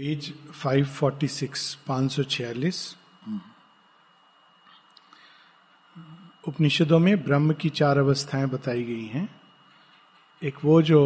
[0.00, 0.34] Page
[0.64, 2.96] 546 546
[6.48, 9.40] उपनिषदों में ब्रह्म की चार अवस्थाएँ बताई गई हैं।
[10.42, 11.00] एक वो जो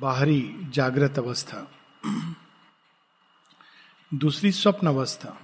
[0.00, 1.70] बाहरी जागृत अवस्था,
[4.14, 5.40] दूसरी स्वप्न अवस्था।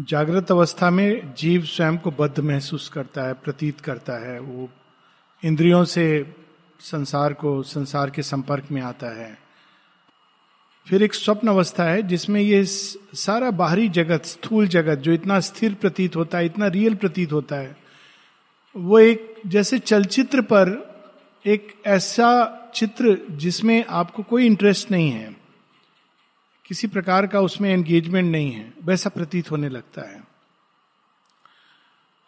[0.00, 4.68] जागृत अवस्था में जीव स्वयं को बद्ध महसूस करता है, प्रतीत करता है। वो
[5.44, 6.36] इंद्रियों से
[6.80, 9.49] संसार को, संसार के संपर्क में आता है।
[10.86, 15.74] फिर एक स्वप्न अवस्था है जिसमें ये सारा बाहरी जगत, स्थूल जगत, जो इतना स्थिर
[15.74, 17.76] प्रतीत होता है, इतना रियल प्रतीत होता है,
[18.76, 20.90] वो एक जैसे चलचित्र पर
[21.46, 25.36] एक ऐसा चित्र जिसमें आपको कोई इंटरेस्ट नहीं है,
[26.66, 30.24] किसी प्रकार का उसमें एंगेजमेंट नहीं है, वैसा प्रतीत होने लगता है।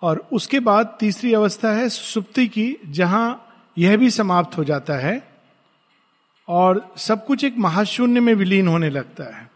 [0.03, 3.49] और उसके बाद तीसरी अवस्था है सुप्ति की, जहाँ
[3.79, 5.32] यह भी समाप्त हो जाता है
[6.49, 9.51] और सब कुछ एक महाशून्य में विलीन होने लगता है।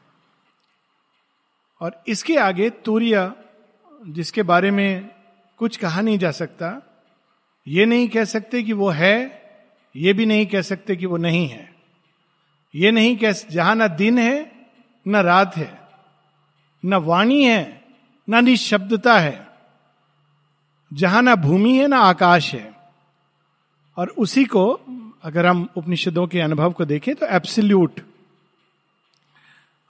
[1.81, 3.33] और इसके आगे तूर्य,
[4.07, 5.11] जिसके बारे में
[5.59, 6.83] कुछ कहा नहीं जा सकता,
[7.69, 9.43] ये नहीं कह सकते कि वो है,
[9.97, 11.75] ये भी नहीं कह सकते कि वो नहीं है।
[12.75, 14.67] ये नहीं कह जहाँ ना दिन है,
[15.09, 15.81] न रात है,
[16.85, 17.85] न वाणी है,
[18.31, 19.49] न निशब्दता है,
[20.93, 22.75] जहाँ ना भूमि है, ना आकाश है।
[23.97, 24.81] और उसी को
[25.27, 28.01] अगर हम उपनिषदों के अनुभव को देखें तो एब्सल्यूट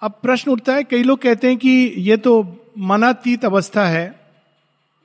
[0.03, 2.33] अब प्रश्न उठता है, कई लोग कहते हैं कि ये तो
[2.78, 4.15] मनातीत अवस्था है,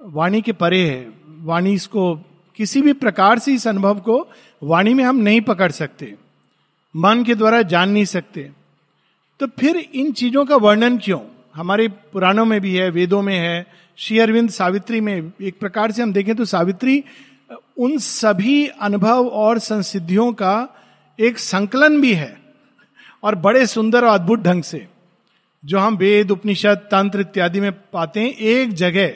[0.02, 1.08] वाणी के परे है,
[1.40, 2.16] वाणी इसको
[2.60, 4.18] किसी भी प्रकार से इस अनुभव को
[4.62, 6.14] वाणी में हम नहीं पकड़ सकते,
[6.96, 8.50] मन के द्वारा जान नहीं सकते।
[9.40, 11.20] तो फिर इन चीज़ों का वर्णन क्यों?
[11.56, 13.66] हमारे पुराणों में भी है, वेदों में है,
[13.98, 17.04] श्री अरविंद सावित्री में एक प्रकार से हम देखें तो सावित्री
[17.78, 20.68] उन सभी अनुभव और संसिद्धियों का
[21.20, 22.42] एक संकलन भी है
[23.24, 24.88] और बड़े सुंदर और अद्भुत ढंग से।
[25.66, 29.14] जो हम वेद, उपनिषद, तंत्र इत्यादि में पाते हैं, एक जगह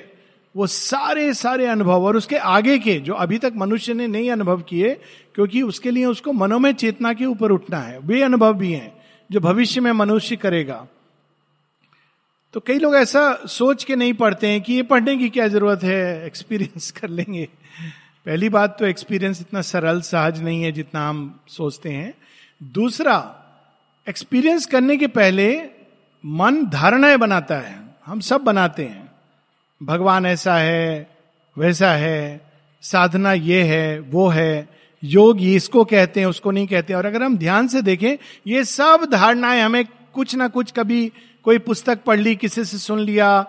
[0.56, 4.62] वो सारे सारे अनुभव और उसके आगे के, जो अभी तक मनुष्य ने नहीं अनुभव
[4.62, 4.94] किए,
[5.36, 9.40] क्योंकि उसके लिए उसको मनोमय चेतना के ऊपर उठना है। वे अनुभव भी हैं, जो
[9.40, 10.88] भविष्य में मनुष्य करेगा।
[12.54, 15.84] तो कई लोग ऐसा सोच के नहीं पढ़ते हैं कि ये पढ़ने की क्या ज़रूरत
[15.84, 17.50] है एक्सपीरियंस कर लेंगे।
[18.26, 22.14] पहली बात तो एक्सपीरियंस इतना सरल, सहज नहीं है जितना हम सोचते हैं।
[22.64, 23.18] दूसरा
[24.08, 25.48] एक्सपीरियंस करने के पहले
[26.24, 29.12] मन धारणाएँ बनाता है। हम सब बनाते हैं।
[29.82, 31.10] भगवान ऐसा है,
[31.58, 32.42] वैसा है,
[32.82, 34.70] साधना ये है, वो है।
[35.04, 39.08] योग इसको कहते हैं, उसको नहीं कहते और अगर हम ध्यान से देखें, ये सब
[39.12, 41.12] धारणाएँ हमें कुछ ना कुछ कभी
[41.46, 43.46] कोई पुस्तक पढ़ ली, किसी से सुन लिया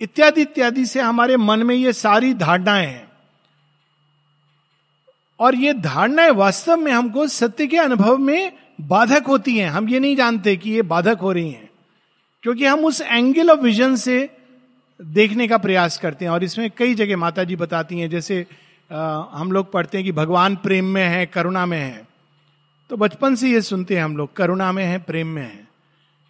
[0.00, 3.06] इत्यादि इत्यादि से हमारे मन में ये सारी धारणाएँ हैं।
[5.40, 10.00] और ये धारणाएँ वास्तव में हमको सत्य के अनुभव में बाधक होती हैं। हम ये
[10.00, 11.70] नहीं जानते कि ये बाधक हो रही हैं
[12.42, 14.30] क्योंकि हम उस एंगल ऑफ़ विजन से
[15.02, 18.46] देखने का प्रयास करते हैं। और इसमें कई जगह माता जी बताती हैं जैसे
[18.92, 22.08] आ, हम लोग पढ़ते हैं कि भगवान प्रेम में है करुणा में है।
[22.90, 25.68] तो बचपन से ये सुनते हैं हम लोग करुणा में है प्रेम में है।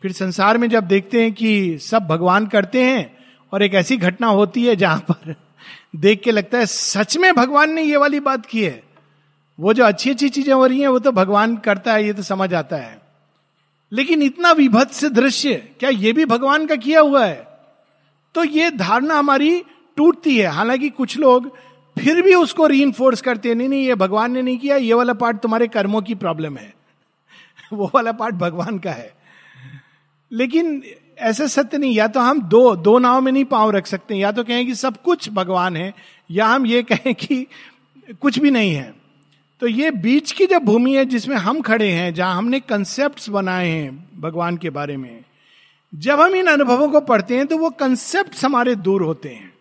[0.03, 3.17] फिर संसार में जब देखते हैं कि सब भगवान करते हैं
[3.53, 5.35] और एक ऐसी घटना होती है जहाँ पर
[5.97, 8.86] देख के लगता है सच में भगवान ने ये वाली बात की है।
[9.61, 12.23] वो जो अच्छी अच्छी चीज़ें हो रही हैं, वो तो भगवान करता है, ये तो
[12.23, 13.01] समझ आता है।
[13.93, 17.49] लेकिन इतना विभत्स दृश्य, क्या ये भी भगवान का किया हुआ है?
[18.35, 19.65] तो ये धारणा हमारी
[19.97, 21.57] टूटती है। हालाँकि कुछ लोग
[21.99, 25.13] फिर भी उसको री करते हैं, नहीं नहीं, ये भगवान ने नहीं किया, ये वाला
[25.13, 26.75] पार्ट तुम्हारे कर्मों की प्रॉब्लम है।
[27.73, 29.15] वो वाला पार्ट भगवान का है।
[30.33, 30.83] लेकिन
[31.19, 34.33] ऐसे सत्य नहीं, या तो हम दो दो नाव में नहीं पाँव रख सकते, या
[34.33, 35.95] तो कहें कि सब कुछ भगवान है,
[36.31, 37.47] या हम ये कहें कि
[38.21, 39.06] कुछ भी नहीं है।
[39.61, 43.69] तो ये बीच की जब भूमि है जिसमें हम खड़े हैं, जहाँ हमने कंसेप्ट बनाए
[43.69, 45.25] हैं भगवान के बारे में,
[45.95, 49.53] जब हम इन अनुभवों को पढ़ते हैं तो वो कंसेप्ट हमारे दूर होते हैं।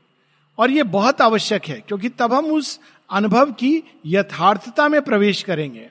[0.60, 2.80] और ये बहुत आवश्यक है, क्योंकि तब हम उस
[3.10, 5.90] अनुभव की यथार्थता में प्रवेश करेंगे।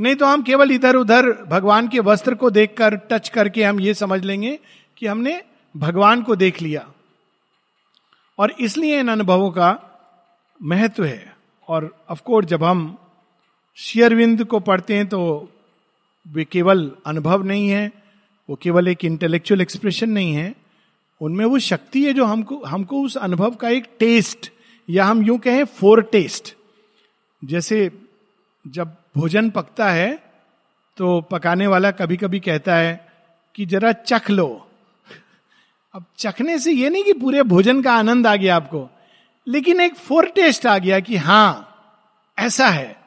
[0.00, 3.94] नहीं तो हम केवल इधर उधर भगवान के वस्त्र को देखकर टच करके हम ये
[3.94, 4.58] समझ लेंगे
[4.98, 5.42] कि हमने
[5.76, 6.86] भगवान को देख लिया।
[8.38, 9.78] और इसलिए इन अनुभवों का
[10.62, 11.36] महत्व है।
[11.68, 12.98] और ऑफकोर्स जब हम
[13.78, 15.48] शेयरविंद को पढ़ते हैं तो
[16.26, 17.90] वे केवल अनुभव नहीं है,
[18.48, 20.54] वो केवल एक इंटेलेक्चुअल एक्सप्रेशन नहीं है।
[21.20, 24.50] उनमें वो शक्ति है जो हमको हमको उस अनुभव का एक टेस्ट
[24.88, 26.54] या हम यूँ कहें फोर टेस्ट
[27.42, 27.90] जैसे
[28.64, 30.12] जब भोजन पकता है
[30.98, 32.94] तो पकाने वाला कभी कभी कहता है
[33.54, 34.48] कि जरा चख लो।
[35.94, 38.88] अब चखने से ये नहीं कि पूरे भोजन का आनंद आ गया आपको,
[39.46, 41.68] लेकिन एक फोर टेस्ट आ गया कि हाँ
[42.38, 43.01] ऐसा है।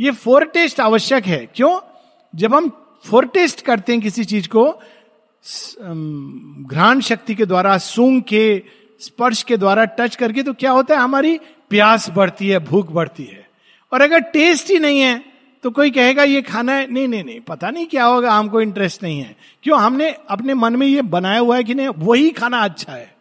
[0.00, 1.78] ये फोर टेस्ट आवश्यक है। क्यों?
[2.34, 2.68] जब हम
[3.04, 4.70] फोर टेस्ट करते हैं किसी चीज़ को
[6.66, 8.62] घ्राण शक्ति के द्वारा सूंग के,
[9.00, 11.00] स्पर्श के द्वारा टच करके तो क्या होता है?
[11.00, 11.38] हमारी
[11.70, 13.48] प्यास बढ़ती है, भूख बढ़ती है।
[13.92, 15.22] और अगर टेस्ट ही नहीं है
[15.64, 16.90] तो कोई कहेगा, ये खाना है?
[16.92, 19.78] नहीं नहीं नहीं, पता नहीं क्या होगा, हमको इंटरेस्ट नहीं है। क्यों?
[19.78, 23.14] हमने अपने मन में ये बनाया हुआ है कि नहीं, वही खाना अच्छा है।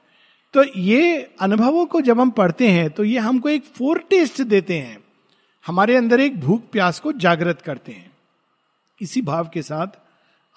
[0.54, 4.74] तो ये अनुभवों को जब हम पढ़ते हैं तो ये हमको एक फोर टेस्ट देते
[4.74, 4.98] हैं।
[5.70, 8.12] हमारे अंदर एक भूख प्यास को जागृत करते हैं।
[9.02, 9.88] इसी भाव के साथ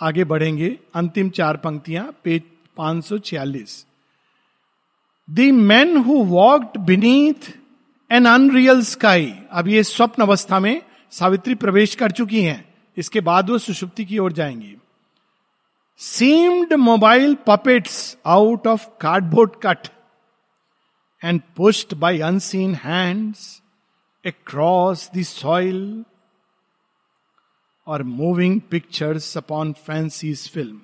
[0.01, 2.43] आगे बढ़ेंगे। अंतिम चार पंक्तियाँ, पेज
[2.77, 3.87] पाँच सौ छियालीस।
[5.31, 7.53] The man who walked beneath
[8.11, 13.51] an unreal sky अब ये स्वप्न अवस्था में सावित्री प्रवेश कर चुकी हैं। इसके बाद
[13.51, 14.77] वो सुषुप्ति की ओर जाएँगी।
[15.97, 19.89] Seemed mobile puppets out of cardboard cut
[21.25, 23.62] and pushed by unseen hands
[24.27, 26.05] across the soil
[27.87, 30.81] और moving pictures upon fancies film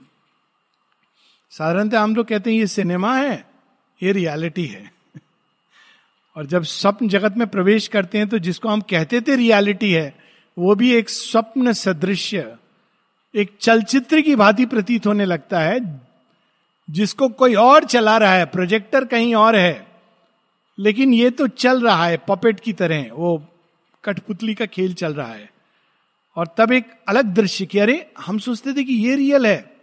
[1.50, 3.50] साधारणतः हम लोग कहते हैं, ये सिनेमा है,
[4.02, 4.93] ये रियलिटी है।
[6.37, 10.19] और जब स्वप्न जगत में प्रवेश करते हैं तो जिसको हम कहते थे रियलिटी है,
[10.58, 12.56] वो भी एक स्वप्न सदृश्य,
[13.35, 16.00] एक चलचित्र की भांति प्रतीत होने लगता है,
[16.90, 19.88] जिसको कोई और चला रहा है, प्रोजेक्टर कहीं और है।
[20.78, 23.44] लेकिन ये तो चल रहा है पपेट की तरह, वो
[24.04, 25.50] कठपुतली का खेल चल रहा है।
[26.36, 29.76] और तब एक अलग दृश्य कि अरे, हम सोचते थे कि ये रियल है।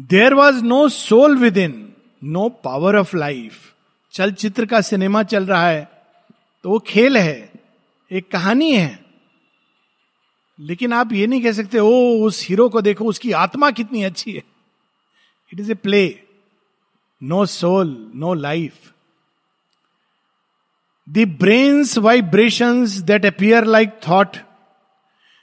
[0.00, 1.92] There was no soul within
[2.24, 3.74] no power of life
[4.12, 5.90] चलचित्र का सिनेमा चल रहा है
[6.64, 7.50] तो वो खेल है,
[8.12, 9.04] एक कहानी है।
[10.60, 14.32] लेकिन आप ये नहीं कह सकते, ओ, उस हीरो को देखो, उसकी आत्मा कितनी अच्छी
[14.32, 14.42] है।
[15.52, 16.22] It is a play
[17.20, 18.92] no soul, no life.
[21.06, 24.40] The brain's vibrations that appear like thought,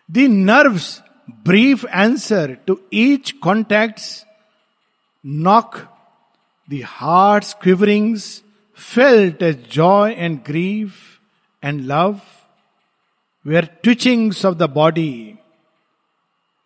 [0.09, 4.25] the nerves' brief answer to each contact's
[5.23, 5.87] knock,
[6.67, 8.43] the heart's quiverings
[8.73, 11.21] felt as joy and grief
[11.61, 12.21] and love
[13.45, 15.37] were twitchings of the body,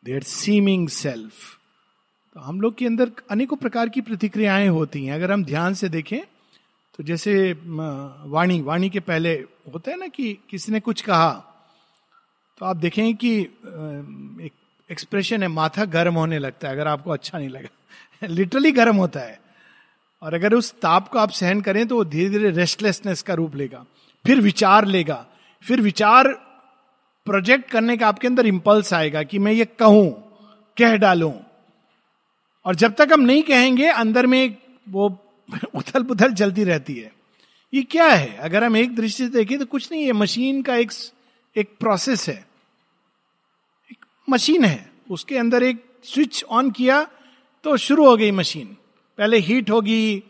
[0.03, 1.56] their seeming self.
[2.37, 5.87] तो हम लोग के अंदर अनेकों प्रकार की प्रतिक्रियाएँ होती हैं। अगर हम ध्यान से
[5.89, 6.19] देखें
[6.99, 7.31] तो जैसे
[8.29, 9.33] वाणी वाणी के पहले
[9.73, 11.29] होता है ना कि किसी ने कुछ कहा
[12.57, 14.51] तो आप देखें कि एक
[14.89, 19.19] एक्सप्रेशन है, माथा गर्म होने लगता है, अगर आपको अच्छा नहीं लगा। लिटरली गर्म होता
[19.19, 19.39] है।
[20.21, 23.55] और अगर उस ताप को आप सहन करें तो वो धीरे धीरे रेस्टलेसनेस का रूप
[23.55, 23.85] लेगा,
[24.25, 25.25] फिर विचार लेगा,
[25.63, 26.33] फिर विचार
[27.27, 30.09] प्रोजेक्ट करने का आपके अंदर इंपल्स आएगा कि मैं ये कहूँ,
[30.77, 31.33] कह डालूं।
[32.67, 34.55] और जब तक हम नहीं कहेंगे, अंदर में
[34.89, 35.17] वो
[35.75, 37.11] उथल पुथल चलती रहती है।
[37.73, 38.37] ये क्या है?
[38.37, 40.91] अगर हम एक दृष्टि से देखें तो कुछ नहीं है मशीन का एक
[41.57, 42.47] एक प्रोसेस है।
[43.91, 47.07] एक मशीन है। उसके अंदर एक स्विच ऑन किया
[47.63, 48.77] तो शुरू हो गई मशीन।
[49.17, 50.23] पहले हीट होगी,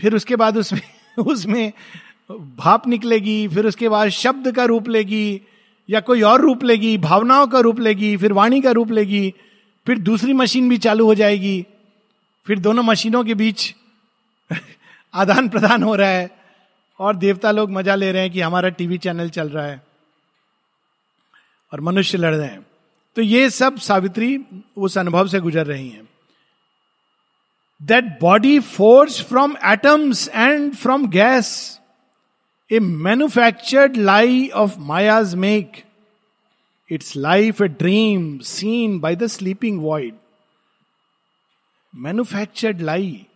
[0.00, 0.80] फिर उसके बाद उसमें
[1.18, 1.72] उसमें
[2.30, 5.40] भाप निकलेगी, फिर उसके बाद शब्द का रूप लेगी
[5.90, 9.34] या कोई और रूप लेगी, भावनाओं का रूप लेगी, फिर वाणी का रूप लेगी।
[9.86, 11.66] फिर दूसरी मशीन भी चालू हो जाएगी।
[12.46, 13.74] फिर दोनों मशीनों के बीच
[15.14, 16.30] आदान प्रदान हो रहा है
[16.98, 19.82] और देवता लोग मज़ा ले रहे हैं कि हमारा टीवी चैनल चल रहा है
[21.72, 22.66] और मनुष्य लड़ रहे हैं।
[23.16, 24.44] तो ये सब सावित्री
[24.76, 26.08] उस अनुभव से गुजर रही हैं।
[27.82, 31.78] That body forced from atoms and from gas
[32.72, 35.80] a manufactured lie of Maya's make,
[36.92, 40.12] its life a dream seen by the sleeping void.
[41.94, 43.26] Manufactured lie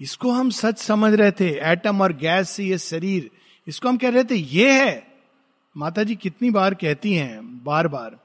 [0.00, 3.30] इसको हम सच समझ रहे थे एटम और गैस से ये शरीर।
[3.66, 5.06] इसको हम कह रहे थे, ये है।
[5.76, 8.18] माता जी कितनी बार कहती हैं बार बार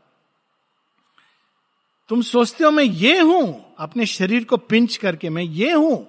[2.10, 6.07] तुम सोचते हो, मैं ये हूँ। अपने शरीर को पिंच करके मैं ये हूँ।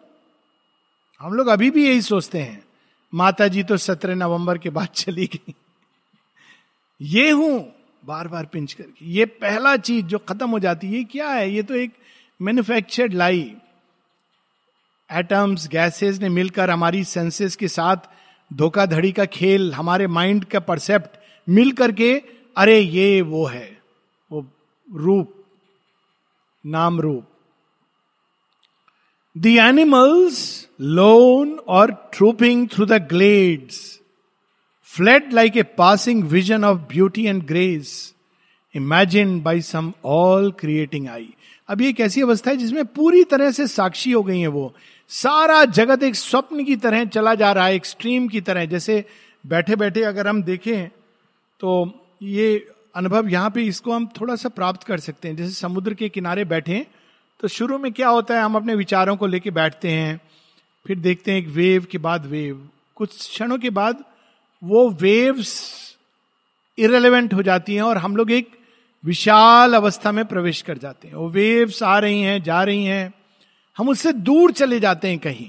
[1.20, 2.64] हम लोग अभी भी यही सोचते हैं।
[3.12, 5.54] माता जी तो सत्रह नवंबर के बाद चली गई।
[7.00, 11.28] ये हूँ। बार बार पिंच करके। ये पहला चीज़ जो खत्म हो जाती है क्या
[11.28, 11.50] है?
[11.50, 11.92] ये तो एक
[12.40, 13.54] मैन्युफैक्चर्ड लाई
[15.10, 17.96] एटम्स गैसेस ने मिलकर हमारी सेंसेस के साथ
[18.50, 21.18] धोखाधड़ी का खेल, हमारे माइंड का परसेप्ट
[21.48, 22.12] मिल करके,
[22.56, 23.78] अरे ये वो है,
[24.30, 24.46] वो
[24.88, 25.44] रूप,
[26.64, 27.26] नाम रूप।
[29.36, 34.00] द एनिमल्स लोन और trooping through the glades
[34.96, 37.92] fled like a passing vision of beauty and grace
[38.74, 41.28] imagined by some all creating eye
[41.68, 44.74] अब ये एक ऐसी अवस्था है जिसमें पूरी तरह से साक्षी हो गई है वो।
[45.10, 49.04] सारा जगत एक स्वप्न की तरह चला जा रहा है एक स्ट्रीम की तरह। जैसे
[49.44, 50.88] बैठे बैठे अगर हम देखें
[51.60, 51.90] तो
[52.22, 56.08] ये अनुभव यहाँ पे इसको हम थोड़ा सा प्राप्त कर सकते हैं। जैसे समुद्र के
[56.08, 56.86] किनारे बैठे
[57.40, 60.20] तो शुरू में क्या होता है, हम अपने विचारों को लेके बैठते हैं,
[60.86, 64.04] फिर देखते हैं एक वेव के बाद वेव कुछ क्षणों के बाद
[64.64, 65.74] वो वेव्स
[66.78, 68.50] इरेलीवेंट हो जाती हैं और हम लोग एक
[69.04, 73.14] विशाल अवस्था में प्रवेश कर जाते हैं। वो वेव्स आ रही हैं, जा रही हैं।
[73.78, 75.48] हम उससे दूर चले जाते हैं कहीं।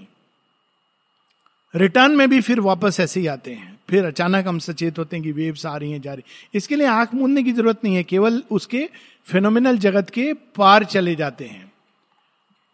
[1.76, 5.24] रिटर्न में भी फिर वापस ऐसे ही आते हैं। फिर अचानक हम सचेत होते हैं
[5.24, 8.04] कि वेव्स आ रही हैं, जा रही इसके लिए आँख मूंदने की ज़रूरत नहीं है,
[8.04, 8.90] केवल उसके
[9.26, 11.72] फिनोमिनल जगत के पार चले जाते हैं।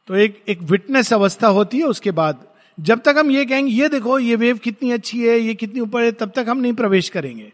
[0.08, 2.51] तो एक एक विटनेस अवस्था होती है, उसके बाद
[2.82, 6.04] जब तक हम ये कहेंगे, ये देखो, ये वेव कितनी अच्छी है, ये कितनी ऊपर
[6.04, 7.52] है, तब तक हम नहीं प्रवेश करेंगे।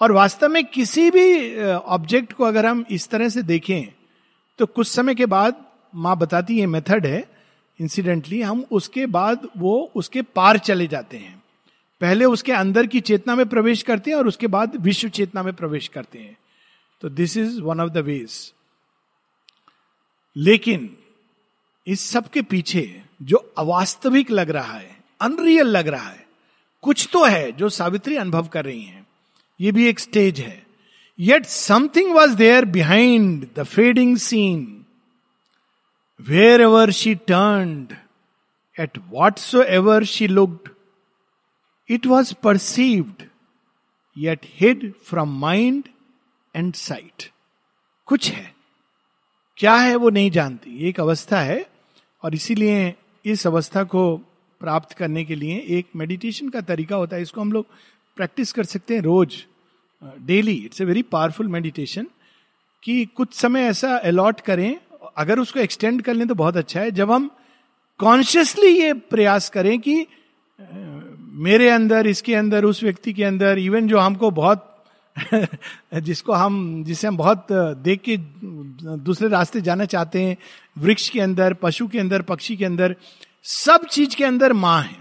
[0.00, 3.92] और वास्तव में किसी भी ऑब्जेक्ट को अगर हम इस तरह से देखें
[4.58, 5.64] तो कुछ समय के बाद
[5.94, 7.22] माँ बताती है मेथड है।
[7.80, 11.42] इंसिडेंटली हम उसके बाद वो उसके पार चले जाते हैं।
[12.00, 15.52] पहले उसके अंदर की चेतना में प्रवेश करते हैं और उसके बाद विश्व चेतना में
[15.54, 16.36] प्रवेश करते हैं।
[17.02, 18.52] तो this is one of the ways
[20.36, 20.96] लेकिन
[21.86, 26.26] इस सब के पीछे जो अवास्तविक लग रहा है अनरियल लग रहा है,
[26.82, 29.06] कुछ तो है जो सावित्री अनुभव कर रही हैं।
[29.60, 30.62] ये भी एक स्टेज है।
[31.18, 34.84] Yet something was there behind the fading scene
[36.60, 37.86] wherever she turned
[38.80, 38.98] at
[39.62, 40.70] whatsoever she looked
[41.88, 43.22] it was perceived
[44.16, 45.84] yet hid from mind
[46.54, 47.30] and sight
[48.06, 48.52] कुछ है।
[49.56, 51.64] क्या है वो नहीं जानती। एक अवस्था है,
[52.22, 52.94] और इसीलिए
[53.24, 54.16] इस अवस्था को
[54.60, 57.66] प्राप्त करने के लिए एक मेडिटेशन का तरीका होता है। इसको हम लोग
[58.16, 59.36] प्रैक्टिस कर सकते हैं रोज
[60.22, 62.06] daily it's a very powerful meditation
[62.82, 64.76] कि कुछ समय ऐसा अलॉट करें।
[65.16, 67.30] अगर उसको एक्सटेंड कर लें तो बहुत अच्छा है। जब हम
[68.00, 70.06] कॉन्शियसली ये प्रयास करें कि
[71.38, 74.70] मेरे अंदर, इसके अंदर, उस व्यक्ति के अंदर इवन जो हमको बहुत
[75.94, 80.36] जिसको हम, जिसे हम बहुत देख के दूसरे रास्ते जाना चाहते हैं,
[80.78, 82.96] वृक्ष के अंदर, पशु के अंदर, पक्षी के अंदर,
[83.44, 84.96] सब चीज़ के अंदर माँ है।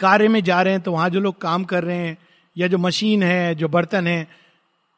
[0.00, 2.18] कार्य में जा रहे हैं तो वहाँ जो लोग काम कर रहे हैं,
[2.56, 4.26] या जो मशीन है, जो बर्तन है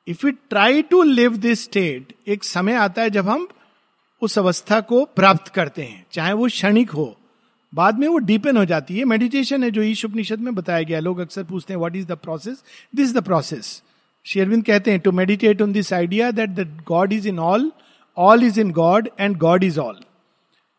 [0.06, 3.48] if you try to live this state एक समय आता है जब हम
[4.22, 7.16] उस अवस्था को प्राप्त करते हैं, चाहे वो क्षणिक हो।
[7.74, 11.00] बाद में वो डीपन हो जाती है। मेडिटेशन है जो ईश उपनिषद में बताया गया।
[11.00, 12.62] लोग अक्सर पूछते हैं what is the process
[12.94, 13.82] this the process
[14.26, 17.72] शेरविंद कहते हैं to meditate on this idea that the God is in all
[18.16, 20.00] all is in God and God is all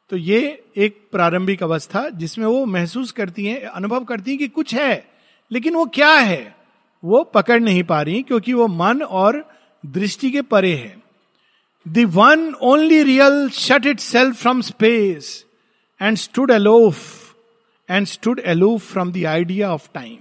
[0.10, 4.74] तो ये एक प्रारंभिक अवस्था जिसमें वो महसूस करती हैं, अनुभव करती हैं कि कुछ
[4.76, 5.08] है,
[5.52, 6.56] लेकिन वो क्या है?
[7.04, 9.50] वो पकड़ नहीं पा रही क्योंकि वो मन और
[9.86, 10.96] दृष्टि के परे है।
[11.88, 15.45] The one only real shut itself from space
[16.02, 16.98] and stood aloof
[17.90, 20.18] and stood aloof from the idea of time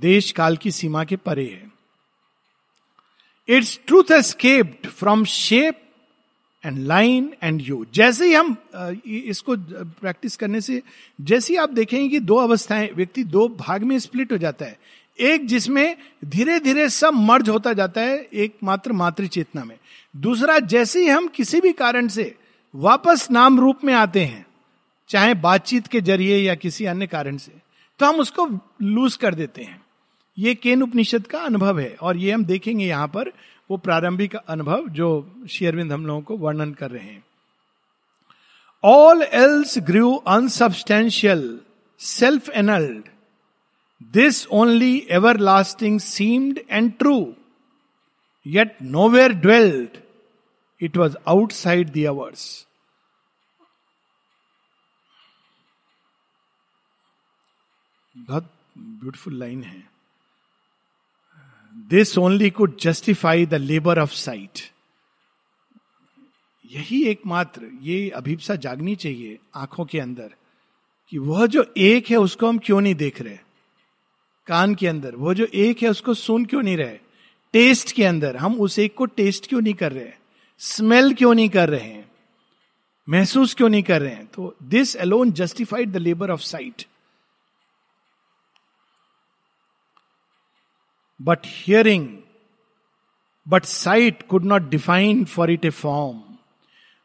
[0.00, 1.70] देश काल की सीमा के परे है।
[3.48, 5.80] Its truth escaped from shape
[6.64, 8.56] and line and you जैसे ही हम
[9.06, 10.82] इसको प्रैक्टिस करने से,
[11.18, 14.78] जैसे ही आप देखेंगे कि दो अवस्थाएँ, व्यक्ति दो भाग में स्प्लिट हो जाता है।
[15.18, 19.76] एक जिसमें धीरे धीरे सब मर्ज होता जाता है, एक मात्र मातृ चेतना में।
[20.16, 22.34] दूसरा, जैसे ही हम किसी भी कारण से
[22.78, 24.44] वापस नाम रूप में आते हैं,
[25.10, 27.52] चाहे बातचीत के ज़रिए या किसी अन्य कारण से
[28.00, 28.46] तो हम उसको
[28.84, 29.80] लूज कर देते हैं।
[30.36, 33.32] ये केन उपनिषद का अनुभव है, और ये हम देखेंगे यहाँ पर
[33.70, 35.08] वो प्रारंभिक अनुभव जो
[35.50, 37.24] शेयरविंद हम लोगों को वर्णन कर रहे हैं।
[38.84, 41.58] All else grew unsubstantial
[42.00, 43.08] self annulled
[44.14, 45.06] this only
[45.40, 47.16] everlasting seemed and true
[48.46, 48.76] yet
[49.08, 49.98] nowhere dwelled
[50.80, 52.66] it was outside the hours
[58.18, 59.90] बहुत ब्यूटिफुल लाइन है।
[61.76, 64.50] This only could justify the labour of sight
[66.72, 70.34] यही एकमात्र, ये अभिप्सा जागनी चाहिए आँखों के अंदर
[71.10, 73.38] कि वह जो एक है उसको हम क्यों नहीं देख रहे?
[74.46, 76.98] कान के अंदर वो जो एक है उसको सुन क्यों नहीं रहे?
[77.52, 80.12] टेस्ट के अंदर, हम उस एक को टेस्ट क्यों नहीं कर रहे?
[80.58, 82.10] स्मेल क्यों नहीं कर रहे हैं?
[83.08, 84.26] महसूस क्यों नहीं कर रहे हैं?
[84.26, 86.86] तो this alone justified the labour of sight
[91.22, 92.08] but hearing
[93.48, 96.20] but sight could not define for it a form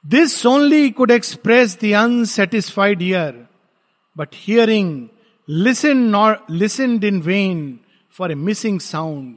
[0.05, 3.48] this only could express the unsatisfied ear
[4.17, 5.08] but hearing
[5.50, 7.79] listen not listen in vain
[8.12, 9.36] for a missing sound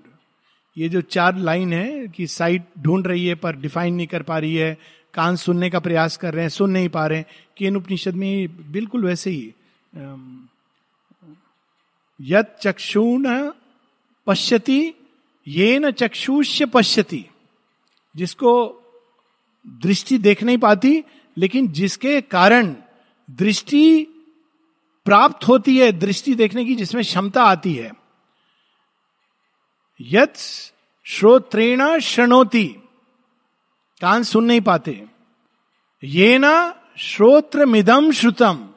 [0.79, 4.39] ये जो चार line है कि site ढूंढ रही है पर define नहीं कर पा
[4.39, 4.79] रही है,
[5.15, 8.49] कान सुनने का प्रयास कर रहे हैं, सुन नहीं पा रहे हैं केन उपनिषद में
[8.73, 9.55] बिल्कुल वैसे ही
[12.21, 13.51] यद चक्षुण
[14.27, 14.93] पश्यति
[15.49, 17.25] ये न चक्षुष्य पश्यति।
[18.17, 18.83] जिसको
[19.67, 21.05] दृष्टि देख नहीं पाती,
[21.37, 22.77] लेकिन जिसके कारण
[23.31, 24.07] दृष्टि
[25.05, 27.93] प्राप्त होती है, दृष्टि देखने की जिसमें क्षमता आती है।
[30.01, 30.37] यथ
[31.05, 32.01] श्रोत्रेण
[34.01, 35.07] कान सुन नहीं पाते।
[36.05, 38.69] ये ना श्रोत्र मिदम श्रुतम,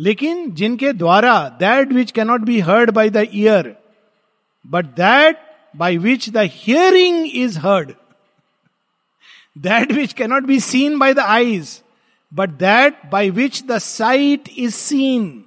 [0.00, 3.83] लेकिन जिनके द्वारा that which cannot be heard by the ear
[4.66, 5.38] but that
[5.76, 7.92] by which the hearing is heard
[9.58, 11.82] that which cannot be seen by the eyes
[12.34, 15.44] but that by which the sight is seen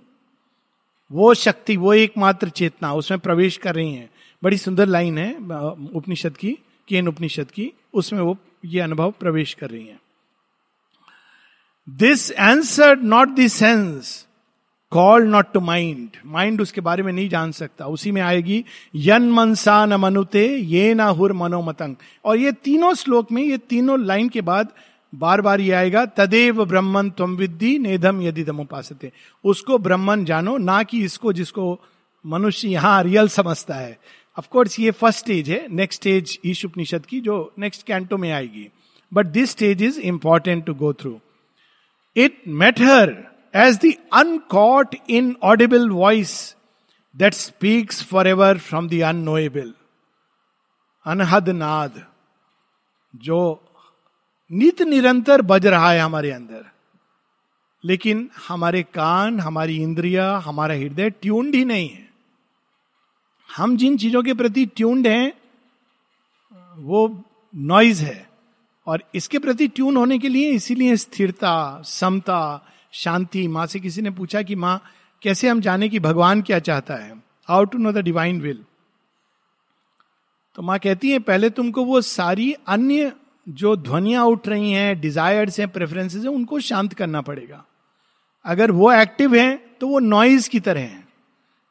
[1.11, 4.09] वो शक्ति, वो एकमात्र चेतना, उसमें प्रवेश कर रही है।
[4.43, 5.33] बड़ी सुंदर लाइन है
[5.95, 6.57] उपनिषद की,
[6.87, 9.99] केन उपनिषद की, उसमें वो ये अनुभव प्रवेश कर रही है।
[11.89, 14.26] This answer not this sense
[14.91, 18.63] call not to mind mind उसके बारे में नहीं जान सकता। उसी में आएगी,
[18.95, 23.99] यन मनसा न मनुते, ये ना हुर मनोमतंग। और ये तीनों श्लोक में, ये तीनों
[23.99, 24.71] लाइन के बाद
[25.13, 28.91] बार बार ये आएगा, तदेव ब्रह्मन तुम विद्धि, नेधम यदि दम उपास
[29.43, 31.79] उसको ब्रह्मन जानो, ना कि इसको जिसको
[32.25, 33.97] मनुष्य यहाँ रियल समझता है।
[34.37, 38.67] ऑफकोर्स ये फ़र्स्ट स्टेज है नेक्स्ट स्टेज ईश उपनिषद की, जो नेक्स्ट कैंटो में आएगी।
[39.11, 41.19] But this stage is important to go through
[42.15, 44.95] it matter as the uncaught
[45.43, 46.55] inaudible voice
[47.15, 49.73] that speaks forever from the unknowable
[51.05, 52.07] Anahad Naad,
[53.15, 53.63] जो
[54.51, 56.65] नित निरंतर बज रहा है हमारे अंदर।
[57.83, 62.09] लेकिन हमारे कान, हमारी इंद्रिया, हमारा हृदय ट्यून्ड ही नहीं है।
[63.55, 65.33] हम जिन चीज़ों के प्रति ट्यून्ड हैं,
[66.75, 67.23] वो
[67.55, 68.29] नॉइज़ है।
[68.87, 74.11] और इसके प्रति ट्यून होने के लिए इसीलिए स्थिरता, समता शांति, माँ से किसी ने
[74.11, 74.81] पूछा कि, माँ,
[75.21, 77.13] कैसे हम जाने कि भगवान क्या चाहता है?
[77.47, 78.63] How to know the divine will
[80.55, 83.11] तो माँ कहती है, पहले तुमको वो सारी अन्य
[83.47, 87.63] जो ध्वनियाँ उठ रही हैं डिजायर्स हैं प्रेफरेंसेस हैं, उनको शांत करना पड़ेगा।
[88.45, 91.07] अगर वो एक्टिव हैं तो वो नॉइज़ की तरह है।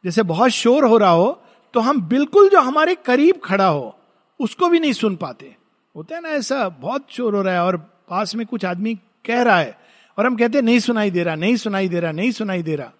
[0.04, 1.42] जैसे बहुत शोर हो रहा हो
[1.74, 3.98] तो हम बिल्कुल जो हमारे करीब खड़ा हो,
[4.40, 5.54] उसको भी नहीं सुन पाते।
[5.96, 7.76] होता है ना ऐसा, बहुत शोर हो रहा है और
[8.08, 9.85] पास में कुछ आदमी कह रहा है
[10.18, 12.76] और हम कहते हैं, नहीं सुनाई दे रहा, नहीं सुनाई दे रहा, नहीं सुनाई दे
[12.76, 12.92] रहा।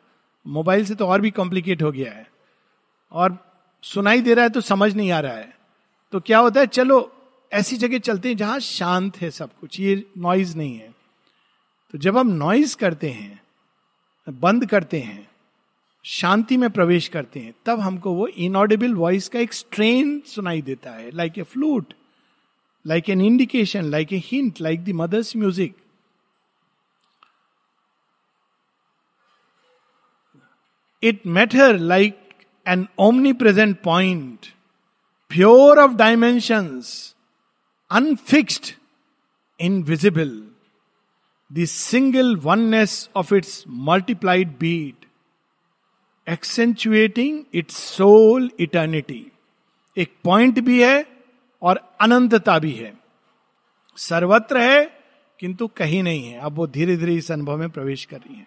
[0.46, 2.31] मोबाइल से तो और भी कॉम्प्लिकेट हो गया है।
[3.12, 3.38] और
[3.83, 5.57] सुनाई दे रहा है तो समझ नहीं आ रहा है।
[6.12, 7.12] तो क्या होता है, चलो,
[7.52, 10.94] ऐसी जगह चलते हैं जहाँ शांत है सब कुछ, ये नॉइज़ नहीं है।
[11.92, 13.40] तो जब हम नॉइज़ करते हैं,
[14.26, 15.29] बंद करते हैं,
[16.05, 20.90] शांति में प्रवेश करते हैं, तब हमको वो इनऑडिबल वॉइस का एक स्ट्रेन सुनाई देता
[20.90, 21.94] है like a flute
[22.87, 25.74] like an indication like a hint like the mother's music
[31.09, 32.19] it matter like
[32.66, 32.87] an
[33.33, 34.47] omnipresent point
[35.29, 37.14] pure of dimensions
[37.90, 38.75] unfixed
[39.61, 40.49] invisible
[41.53, 45.07] the single oneness of its multiplied beat
[46.29, 49.27] accentuating its soul eternity
[49.99, 51.07] एक point भी है
[51.62, 52.99] और अनंतता भी है।
[53.97, 54.85] सर्वत्र है,
[55.40, 58.47] किंतु कहीं नहीं है। अब वो धीरे धीरे इस अनुभव में प्रवेश कर रही है।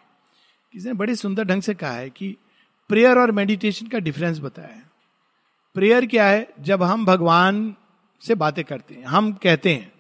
[0.74, 2.38] किसी ने बड़े सुंदर ढंग से कहा है कि
[2.90, 4.92] प्रेयर और मेडिटेशन का डिफरेंस बताया है।
[5.74, 6.54] प्रेयर क्या है?
[6.60, 7.76] जब हम भगवान
[8.22, 9.94] से बातें करते हैं, हम कहते हैं।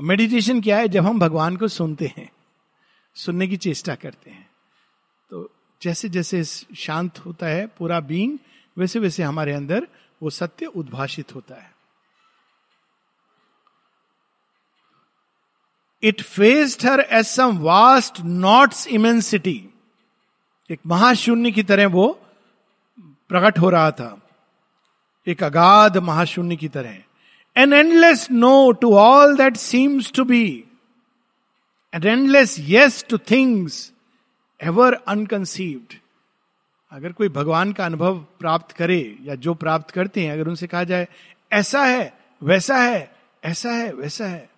[0.00, 0.88] मेडिटेशन क्या है?
[0.88, 2.32] जब हम भगवान को सुनते हैं,
[3.14, 4.50] सुनने की चेष्टा करते हैं।
[5.30, 5.50] तो
[5.82, 8.38] जैसे जैसे शांत होता है पूरा बींग
[8.78, 9.88] वैसे वैसे हमारे अंदर
[10.22, 11.74] वो सत्य उद्भाषित होता है।
[16.02, 19.69] It faced her as some vast nought's immensity
[20.70, 22.20] एक महाशून्य की तरह वो
[23.28, 24.20] प्रकट हो रहा था।
[25.26, 26.98] एक अगाध महाशून्य की तरह।
[27.56, 30.64] An endless no to all that seems to be
[31.94, 33.92] an endless yes to things
[34.62, 35.94] ever unconceived
[36.92, 40.84] अगर कोई भगवान का अनुभव प्राप्त करे या जो प्राप्त करते हैं, अगर उनसे कहा
[40.84, 41.08] जाए,
[41.52, 44.50] ऐसा है, वैसा है, ऐसा है, वैसा है।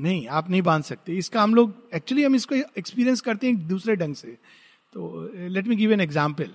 [0.00, 3.96] नहीं, आप नहीं बाँध सकते। इसका हम लोग एक्चुअली हम इसको एक्सपीरियंस करते हैं दूसरे
[3.96, 4.38] ढंग से।
[4.94, 6.48] तो let me give an example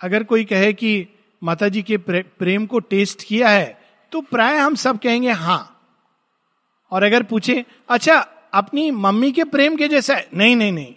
[0.00, 1.06] अगर कोई कहे कि
[1.42, 3.78] माता जी के प्रेम को टेस्ट किया है
[4.12, 5.76] तो प्राय हम सब कहेंगे हाँ।
[6.92, 8.16] और अगर पूछे अच्छा
[8.54, 10.28] अपनी मम्मी के प्रेम के जैसा है?
[10.34, 10.94] नहीं नहीं नहीं।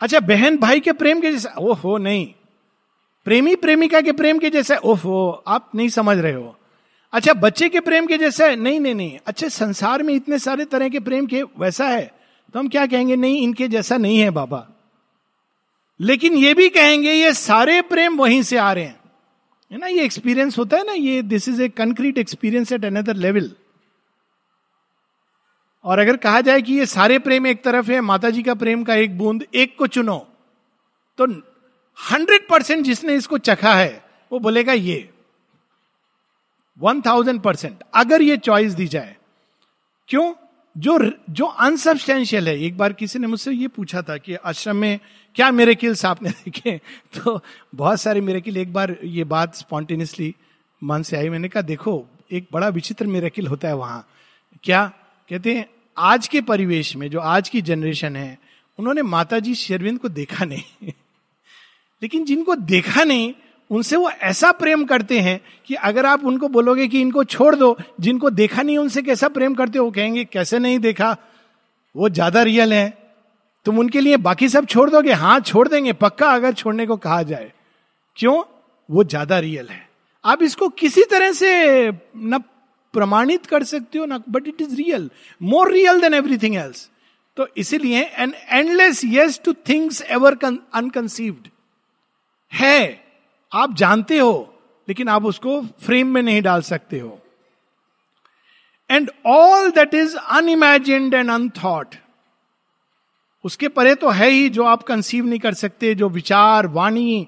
[0.00, 2.26] अच्छा बहन भाई के प्रेम के जैसा ओहो, नहीं।
[3.24, 6.56] प्रेमी प्रेमिका के प्रेम के जैसा ओहो, आप नहीं समझ रहे हो।
[7.12, 8.56] अच्छा बच्चे के प्रेम के जैसा है?
[8.56, 12.14] नहीं नहीं नहीं। अच्छे, संसार में इतने सारे तरह के प्रेम के वैसा है?
[12.54, 13.16] तो हम क्या कहेंगे?
[13.16, 14.77] नहीं, इनके जैसा नहीं है, बाबा।
[16.00, 19.00] लेकिन ये भी कहेंगे, ये सारे प्रेम वहीं से आ रहे हैं।
[19.70, 23.16] है ना, ये एक्सपीरियंस होता है ना, ये this is a concrete experience at another
[23.16, 23.50] level
[25.84, 28.82] और अगर कहा जाए कि ये सारे प्रेम एक तरफ़ है माता जी का प्रेम
[28.84, 30.18] का एक बूंद, एक को चुनो
[31.18, 31.26] तो
[31.98, 35.08] हंड्रेड परसेंट जिसने इसको चखा है, वो बोलेगा ये।
[36.78, 39.16] वन थाउज़ेंड परसेंट अगर ये चॉइस दी जाए।
[40.08, 40.32] क्यों?
[40.78, 45.00] जो जो अनसब्सटेंशियल है, एक बार किसी ने मुझसे ये पूछा था कि आश्रम में
[45.34, 46.78] क्या मेरे किल्स आपने देखे?
[47.14, 47.42] तो
[47.74, 50.34] बहुत सारे मेरे किल एक बार ये बात स्पॉन्टेनियसली
[50.84, 54.08] मन से आई। मैंने कहा, देखो, एक बड़ा विचित्र मेरे किल होता है वहाँ।
[54.62, 54.92] क्या?
[55.30, 55.66] कहते हैं,
[55.98, 58.38] आज के परिवेश में जो आज की जनरेशन है,
[58.78, 60.88] उन्होंने माता जी शेरविंद को देखा नहीं।
[62.02, 63.34] लेकिन जिनको देखा नहीं
[63.70, 67.76] उनसे वो ऐसा प्रेम करते हैं कि अगर आप उनको बोलोगे कि इनको छोड़ दो,
[68.00, 71.16] जिनको देखा नहीं उनसे कैसा प्रेम करते हो कहेंगे, कैसे नहीं देखा?
[71.94, 72.88] वो ज़्यादा रियल है।
[73.66, 75.12] तुम उनके लिए बाकी सब छोड़ दोगे?
[75.12, 77.50] हाँ छोड़ देंगे। पक्का अगर छोड़ने को कहा जाए।
[78.16, 78.42] क्यों?
[78.88, 79.86] वो ज़्यादा रियल है।
[80.24, 82.38] आप इसको किसी तरह से न
[82.94, 86.88] प्रमाणित कर सकते हो, ना but it is real more real than everything else
[87.36, 91.48] तो इसीलिए an endless yes to things ever unconceived
[92.52, 93.07] है।
[93.52, 94.54] आप जानते हो,
[94.88, 97.18] लेकिन आप उसको फ्रेम में नहीं डाल सकते हो।
[98.90, 101.94] And all that is unimaged and unthought
[103.44, 107.26] उसके परे तो है ही जो आप कंसीव नहीं कर सकते, जो विचार, वाणी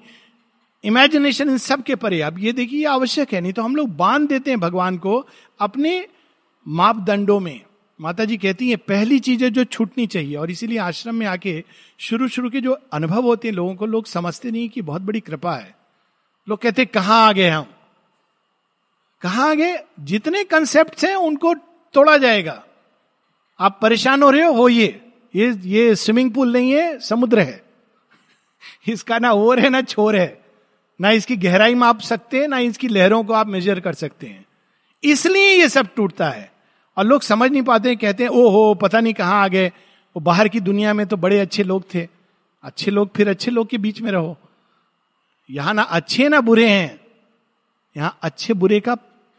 [0.83, 4.27] इमेजिनेशन इन सब के परे। अब ये देखिए आवश्यक है, नहीं तो हम लोग बाँध
[4.29, 5.27] देते हैं भगवान को
[5.59, 6.07] अपने
[6.65, 7.61] मापदंडों में।
[7.99, 11.63] माता जी कहती हैं, पहली चीज़ें जो छूटनी चाहिए, और इसीलिए आश्रम में आके
[11.99, 15.19] शुरू शुरू के जो अनुभव होते हैं लोगों को, लोग समझते नहीं कि बहुत बड़ी
[15.19, 15.80] कृपा है।
[16.51, 17.65] लोग कहते, कहाँ आ गए हम?
[19.21, 19.79] कहा आ गए?
[19.99, 21.53] जितने कंसेप्ट हैं, उनको
[21.93, 22.63] तोड़ा जाएगा।
[23.59, 24.53] आप परेशान हो रहे हो?
[24.53, 25.01] होइए
[25.35, 27.63] ये। ये स्विमिंग पूल नहीं है, समुद्र है।
[28.87, 30.41] इसका ना ओर है, ना छोर है।
[31.01, 34.45] ना इसकी गहराई माप सकते हैं, ना इसकी लहरों को आप मेजर कर सकते हैं।
[35.03, 36.51] इसलिए ये सब टूटता है।
[36.97, 39.67] और लोग समझ नहीं पाते कहते हैं ओ हो पता नहीं कहाँ आ गए।
[40.15, 42.07] वो बाहर की दुनिया में तो बड़े अच्छे लोग थे।
[42.63, 44.37] अच्छे लोग, फिर अच्छे लोग के बीच में रहो।
[45.51, 46.99] यहाँ ना अच्छे ना बुरे हैं।
[47.95, 48.95] यहाँ अच्छे बुरे का,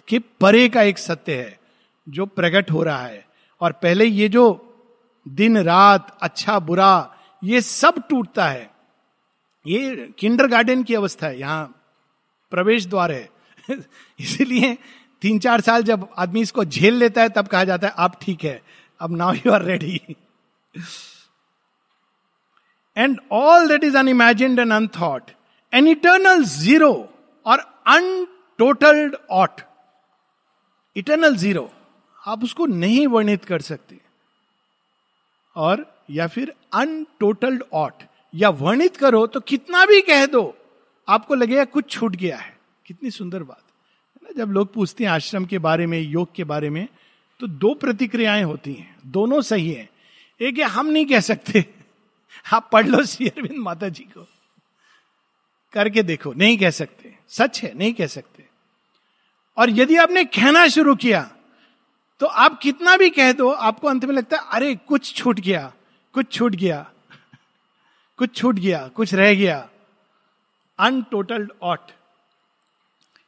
[0.08, 1.58] के परे का एक सत्य है,
[2.06, 3.24] जो प्रकट हो रहा है।
[3.60, 4.44] और पहले ये जो
[5.26, 8.70] दिन, रात अच्छा बुरा, ये सब टूटता है।
[9.66, 11.74] ये किंडर गार्डन की अवस्था है, यहाँ
[12.52, 13.28] प्रवेश द्वार है।
[14.20, 14.76] इसीलिए
[15.22, 18.44] तीन चार साल जब आदमी इसको झेल लेता है, तब कहा जाता है आप ठीक
[18.44, 18.60] है,
[19.00, 20.00] अब now you are ready
[22.96, 25.30] and all that is unimaged and unthought
[25.74, 27.14] an eternal zero
[27.46, 29.60] or untotalled aught
[30.96, 31.72] eternal zero
[32.26, 34.00] आप उसको नहीं वर्णित कर सकते।
[35.56, 37.94] और या फिर अनटोटल्ड ऑट
[38.34, 40.56] या वर्णित करो तो कितना भी कह दो,
[41.08, 42.56] आपको लगेगा कुछ छूट गया है।
[42.86, 43.62] कितनी सुंदर बात।
[44.16, 44.44] है ना?
[44.44, 46.88] जब लोग पूछते हैं आश्रम के बारे में, योग के बारे में
[47.40, 49.90] तो दो प्रतिक्रियाएँ होती हैं। दोनों सही है।
[50.40, 51.74] एक है, हम नहीं कह सकते।
[52.52, 54.28] आप पढ़ लो श्री अरविंद माता जी को।
[55.72, 58.46] करके देखो, नहीं कह सकते। सच है, नहीं कह सकते।
[59.56, 61.30] और यदि आपने कहना शुरू किया
[62.20, 65.72] तो आप कितना भी कह दो, आपको अंत में लगता है, अरे, कुछ छूट गया,
[66.12, 66.92] कुछ छूट गया,
[68.16, 69.68] कुछ छूट गया, कुछ रह गया।
[70.78, 71.80] Untotalled aught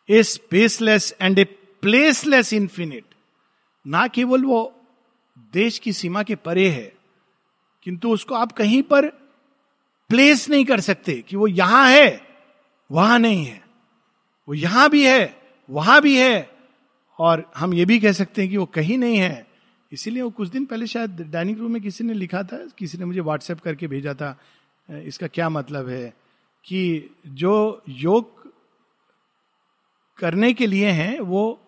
[0.08, 1.44] a spaceless and a
[1.82, 3.04] placeless infinite
[3.86, 4.86] ना केवल वो
[5.38, 6.92] देश की सीमा के परे है,
[7.82, 9.08] किंतु उसको आप कहीं पर
[10.08, 12.23] प्लेस नहीं कर सकते कि वो यहाँ है।
[12.94, 13.62] वहाँ नहीं है।
[14.48, 15.36] वो यहाँ भी है,
[15.68, 16.50] वहाँ भी है
[17.18, 19.46] और हम ये भी कह सकते हैं कि वो कहीं नहीं है।
[19.92, 23.04] इसीलिए वो कुछ दिन पहले शायद डाइनिंग रूम में किसी ने लिखा था, किसी ने
[23.04, 24.36] मुझे व्हाट्सएप करके भेजा था
[24.88, 26.14] इसका क्या मतलब है
[26.64, 28.52] कि जो योग
[30.18, 31.60] करने के लिए हैं, वो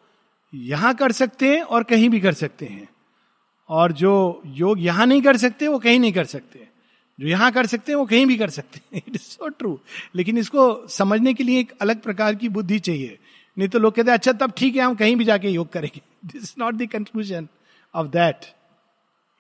[0.52, 2.88] यहाँ कर सकते हैं और कहीं भी कर सकते हैं।
[3.68, 6.68] और जो योग यहाँ नहीं कर सकते, वो कहीं नहीं कर सकते।
[7.18, 9.79] जो यहाँ कर सकते हैं, वो कहीं भी कर सकते हैं। इट इज़ सो ट्रू
[10.16, 13.18] लेकिन इसको समझने के लिए एक अलग प्रकार की बुद्धि चाहिए।
[13.57, 16.00] नहीं तो लोग कहते हैं अच्छा तब ठीक है, हम कहीं भी जाके योग करेंगे।
[16.24, 17.48] This is not the conclusion
[17.94, 18.44] of that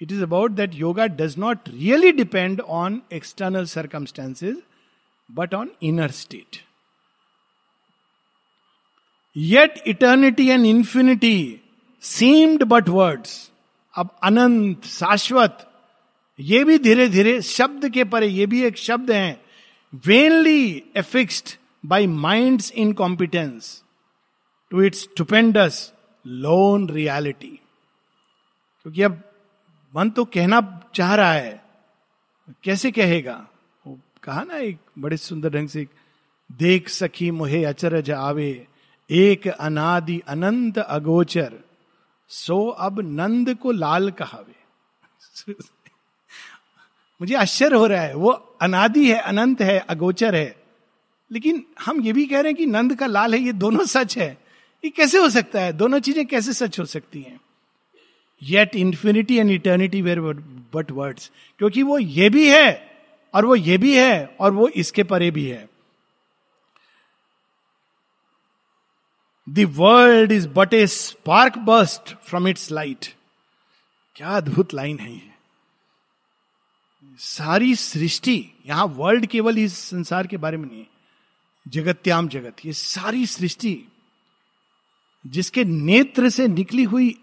[0.00, 4.62] it is about that yoga does not really depend on external circumstances
[5.28, 6.64] but on inner state
[9.36, 11.60] yet eternity and infinity
[12.02, 13.38] seemed but words
[13.94, 15.66] अब अनंत शाश्वत
[16.38, 19.44] ये भी धीरे धीरे शब्द के परे, ये भी एक शब्द है
[20.06, 23.82] vainly affixed by mind incompetence
[24.70, 25.92] to its stupendous
[26.24, 27.48] lone reality
[28.86, 29.22] क्योंकि अब
[29.94, 30.60] मन तो कहना
[30.94, 31.62] चाह रहा है,
[32.64, 33.34] कैसे कहेगा?
[33.84, 35.86] वो कहा ना एक बड़े सुंदर ढंग से,
[36.50, 38.66] देख सखी मुहे अचरज आवे,
[39.10, 41.52] एक अनादि अनंत अगोचर,
[42.30, 45.54] सो अब नंद को लाल कहावे।
[47.20, 48.30] मुझे आश्चर्य हो रहा है। वो
[48.62, 50.56] अनादि है, अनंत है, अगोचर है।
[51.30, 54.16] लेकिन हम ये भी कह रहे हैं कि नंद का लाल है, ये दोनों सच
[54.18, 54.28] है।
[54.84, 55.72] ये कैसे हो सकता है?
[55.72, 57.40] दोनों चीज़ें कैसे सच हो सकती हैं?
[58.42, 62.96] Yet infinity and eternity were but words क्योंकि वो ये भी है,
[63.34, 65.68] और वो ये भी है, और वो इसके परे भी है।
[69.46, 73.06] World is but a spark burst from its light
[74.16, 75.35] क्या अद्भुत लाइन है ये।
[77.18, 80.86] सारी सृष्टि, यहाँ वर्ल्ड केवल इस संसार के बारे में नहीं है,
[81.66, 83.78] जगत्याम जगत, ये सारी सृष्टि,
[85.24, 87.14] जिसके नेत्र से निकली हुई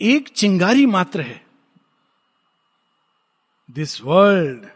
[0.00, 1.40] एक चिंगारी मात्र है।
[3.68, 4.66] This world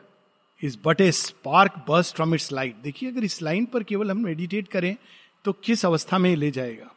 [0.63, 4.25] is but a spark burst from its light देखिए, अगर इस लाइन पर केवल हम
[4.25, 4.97] मेडिटेट करें
[5.45, 6.91] तो किस अवस्था में ले जाएगा?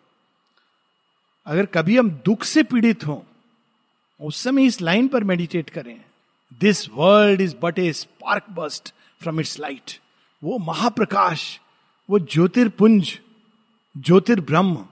[1.47, 3.21] अगर कभी हम दुख से पीड़ित हों,
[4.19, 5.99] उस समय इस लाइन पर मेडिटेट करें
[6.51, 9.91] this world is but a spark burst from its light
[10.43, 11.59] वो महाप्रकाश,
[12.09, 13.19] वो ज्योतिर्पुंज,
[13.95, 14.85] ज्योतिर्ब्रह्म,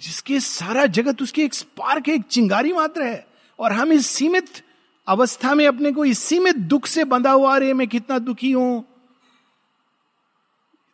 [0.00, 3.26] जिसके सारा जगत उसकी एक स्पार्क है एक चिंगारी मात्र है।
[3.58, 4.62] और हम इस सीमित
[5.06, 8.84] अवस्था में अपने को इस सीमित दुख से बंधा हुआ रहे मैं कितना दुखी हूँ।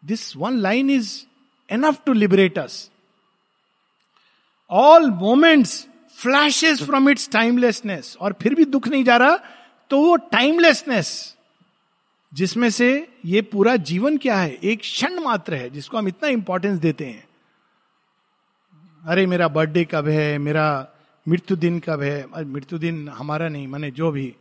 [0.02, 1.12] This one line is
[1.70, 2.90] enough to liberate us
[4.70, 5.86] all moments
[6.18, 9.38] flashes from its timelessness और फिर भी दुख नहीं जा रहा।
[9.90, 11.36] तो वो टाइमलेसनेस
[12.34, 16.80] जिसमें से ये पूरा जीवन क्या है, एक क्षण मात्र है, जिसको हम इतना इंपॉर्टेंस
[16.80, 17.28] देते हैं।
[19.06, 20.38] अरे, मेरा बर्थडे कब है?
[20.38, 20.88] मेरा
[21.28, 22.44] मृत्यु दिन कब है?
[22.44, 24.34] मृत्यु दिन हमारा नहीं, माने जो भी,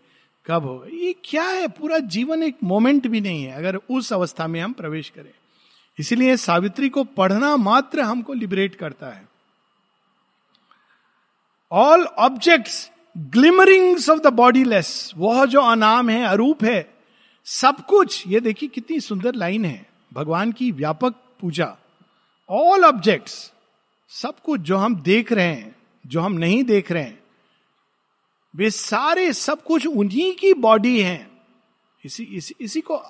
[0.46, 0.86] कब हो?
[0.94, 1.68] ये क्या है?
[1.68, 5.32] पूरा जीवन एक मोमेंट भी नहीं है, अगर उस अवस्था में हम प्रवेश करें।
[6.00, 9.28] इसीलिए सावित्री को पढ़ना मात्र हमको लिबरेट करता है।
[11.72, 16.94] All objects glimmerings of the bodiless वह जो अनाम है, अरूप है,
[17.46, 21.78] सब कुछ, ये देखिए कितनी सुंदर लाइन है। भगवान की व्यापक पूजा।
[22.50, 23.54] ऑल ऑब्जेक्ट्स
[24.10, 25.76] सब कुछ जो हम देख रहे हैं,
[26.08, 27.24] जो हम नहीं देख रहे हैं,
[28.56, 31.32] वे सारे सब कुछ उन्हीं की बॉडी है।
[32.06, 33.02] इसी इसी इसी को,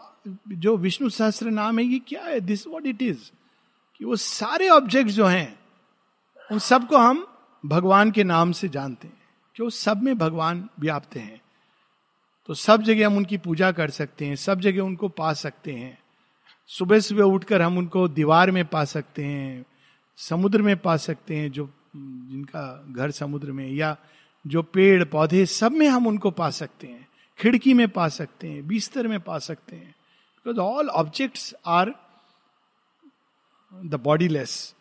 [0.50, 2.40] जो विष्णु सहस्त्र नाम है, ये क्या है?
[2.40, 3.32] दिस वॉट इट इज़
[3.98, 5.60] कि वो सारे ऑब्जेक्ट जो हैं,
[6.52, 7.28] उन सबको हम
[7.66, 9.17] भगवान के नाम से जानते हैं।
[9.58, 11.42] कि सब में भगवान व्याप्त हैं।
[12.48, 16.00] तो सब जगह हम उनकी पूजा कर सकते हैं, सब जगह उनको पा सकते हैं।
[16.68, 19.66] सुबह सुबह उठकर हम उनको दीवार में पा सकते हैं,
[20.18, 23.98] समुद्र में पा सकते हैं, जो, जिनका घर समुद्र में, या
[24.48, 27.08] जो पेड़, पौधे, सब में हम उनको पा सकते हैं।
[27.40, 29.96] खिड़की में पा सकते हैं, बिस्तर में पा सकते हैं।
[30.46, 31.94] Because all objects are
[33.74, 34.76] the bodiless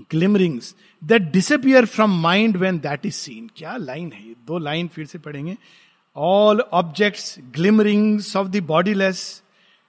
[0.00, 4.34] glimmerings that disappear from mind when that is seen क्या लाइन है ये?
[4.46, 5.56] दो लाइन फिर से पढ़ेंगे।
[6.16, 9.20] All objects, glimmerings of the bodiless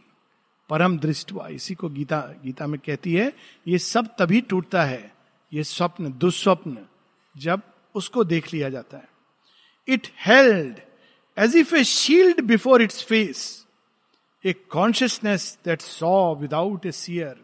[0.70, 3.33] परम दृष्टवा इसी को गीता गीता में कहती है
[3.68, 5.14] ये सब तभी टूटता है
[5.53, 6.79] ये स्वप्न दुस्वप्न
[7.37, 7.61] जब
[7.94, 9.09] उसको देख लिया जाता है।
[9.88, 10.81] It held
[11.38, 13.66] as if a shield before its face
[14.44, 17.42] a consciousness that saw without a seer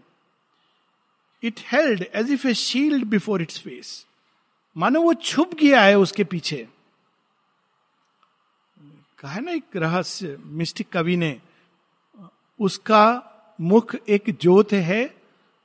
[1.43, 4.07] it held as if a shield before its face
[4.77, 6.67] मानो वो छुप गया है उसके पीछे।
[9.19, 11.41] कहा है ना एक रहस्य मिस्टिक कवि ने,
[12.61, 13.07] उसका
[13.61, 15.03] मुख एक ज्योत है,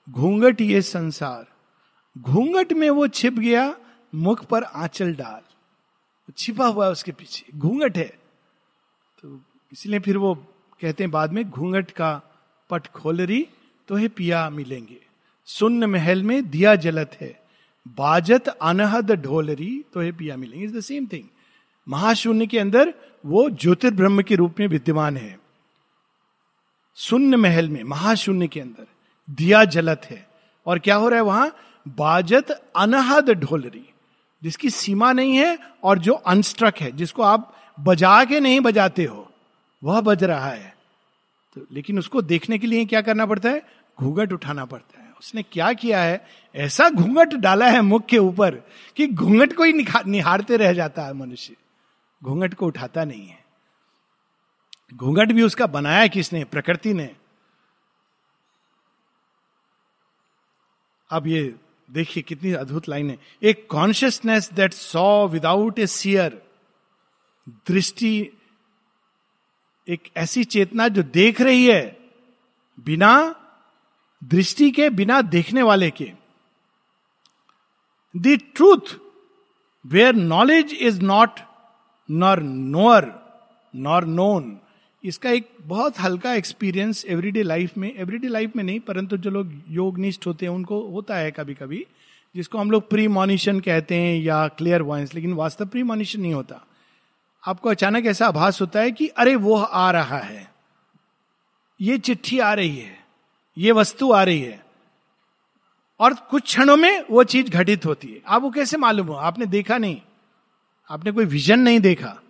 [0.08, 1.46] घूंघट ये संसार।
[2.16, 3.76] घूंघट में वो छिप गया,
[4.14, 5.42] मुख पर आंचल डाल।
[6.38, 8.08] छिपा हुआ है उसके पीछे, घूंघट है।
[9.24, 9.40] तो
[9.72, 10.34] इसलिए फिर वो
[10.82, 12.22] कहते हैं, बाद में घूंघट का
[12.70, 13.48] पट खोल रही
[13.88, 14.98] तो हे पिया मिलेंगे।
[15.46, 17.42] सुन्न महल में दिया जलत है।
[17.88, 21.24] बाजत अनहद ढोलरी तो हे पिया मिलेंगे। इज़ द सेम थिंग
[21.88, 22.94] महाशून्य के अंदर
[23.26, 25.40] वो ज्योतिर्ब्रह्म के रूप में विद्यमान है।
[26.96, 28.88] शून्य महल में, महाशून्य के अंदर
[29.30, 30.28] दिया जलत है।
[30.66, 31.56] और क्या हो रहा है वहाँ?
[31.88, 33.90] बाजत अनहद ढोलरी।
[34.44, 39.25] जिसकी सीमा नहीं है और जो अनस्ट्रक है, जिसको आप बजा के नहीं बजाते हो।
[39.86, 40.76] वह बज रहा है।
[41.54, 43.62] तो लेकिन उसको देखने के लिए क्या करना पड़ता है?
[44.00, 46.28] घूंघट उठाना पड़ता है। उसने क्या किया है?
[46.56, 48.56] ऐसा घूंघट डाला है मुख के ऊपर
[48.96, 49.74] कि घूंघट को ही
[50.06, 51.56] निहारते रह जाता है मनुष्य।
[52.24, 53.46] घूंघट को उठाता नहीं है।
[54.94, 56.44] घूंघट भी उसका बनाया किसने?
[56.44, 57.16] प्रकृति ने।
[61.10, 61.56] अब ये
[61.92, 66.42] देखिए कितनी अद्भुत लाइन है। एक consciousness that saw without a seer
[67.50, 68.32] दृष्टि
[69.88, 71.98] एक ऐसी चेतना जो देख रही है
[72.78, 73.14] बिना
[74.22, 76.12] दृष्टि के, बिना देखने वाले के।
[78.16, 78.96] The truth
[79.86, 81.40] where knowledge is not
[82.10, 83.12] nor knower
[83.74, 84.58] nor known
[85.04, 89.52] इसका एक बहुत हल्का एक्सपीरियंस एवरीडे लाइफ में एवरीडे लाइफ में नहीं, परंतु जो लोग
[89.70, 91.86] योगनिष्ठ होते हैं, उनको होता है कभी कभी
[92.36, 96.34] जिसको हम लोग प्री मॉनिशन कहते हैं या क्लियर वॉइस लेकिन वास्तव प्री मॉनिशन नहीं
[96.34, 96.66] होता।
[97.46, 100.54] आपको अचानक ऐसा आभास होता है कि अरे, वो आ रहा है।
[101.82, 103.06] ये चिट्ठी आ रही है।
[103.58, 104.66] ये वस्तु आ रही है।
[106.00, 109.14] और कुछ क्षणों में वो चीज़ घटित होती है। आपको कैसे मालूम हो?
[109.14, 110.02] आपने देखा नहीं।
[110.90, 112.22] आपने कोई विजन नहीं देखा।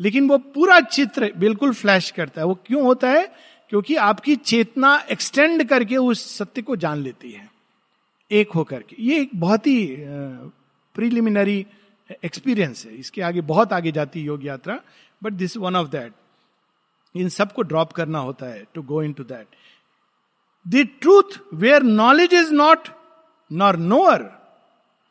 [0.00, 3.34] लेकिन वो पूरा चित्र बिल्कुल फ्लैश करता है। वो क्यों होता है?
[3.68, 7.50] क्योंकि आपकी चेतना एक्सटेंड करके उस सत्य को जान लेती है।
[8.30, 9.96] एक होकर के। ये एक बहुत ही
[10.94, 11.66] प्रिलिमिनरी
[12.24, 14.80] एक्सपीरियंस है। इसके आगे बहुत आगे जाती योग यात्रा
[15.22, 16.12] but this one of that
[17.16, 19.46] इन सबको ड्रॉप करना होता है to go into that
[20.68, 22.88] the truth where knowledge is not
[23.52, 24.30] nor knower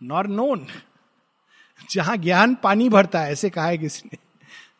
[0.03, 0.67] nor known
[1.91, 4.17] जहाँ ज्ञान पानी भरता है, ऐसे कहा है किसी ने।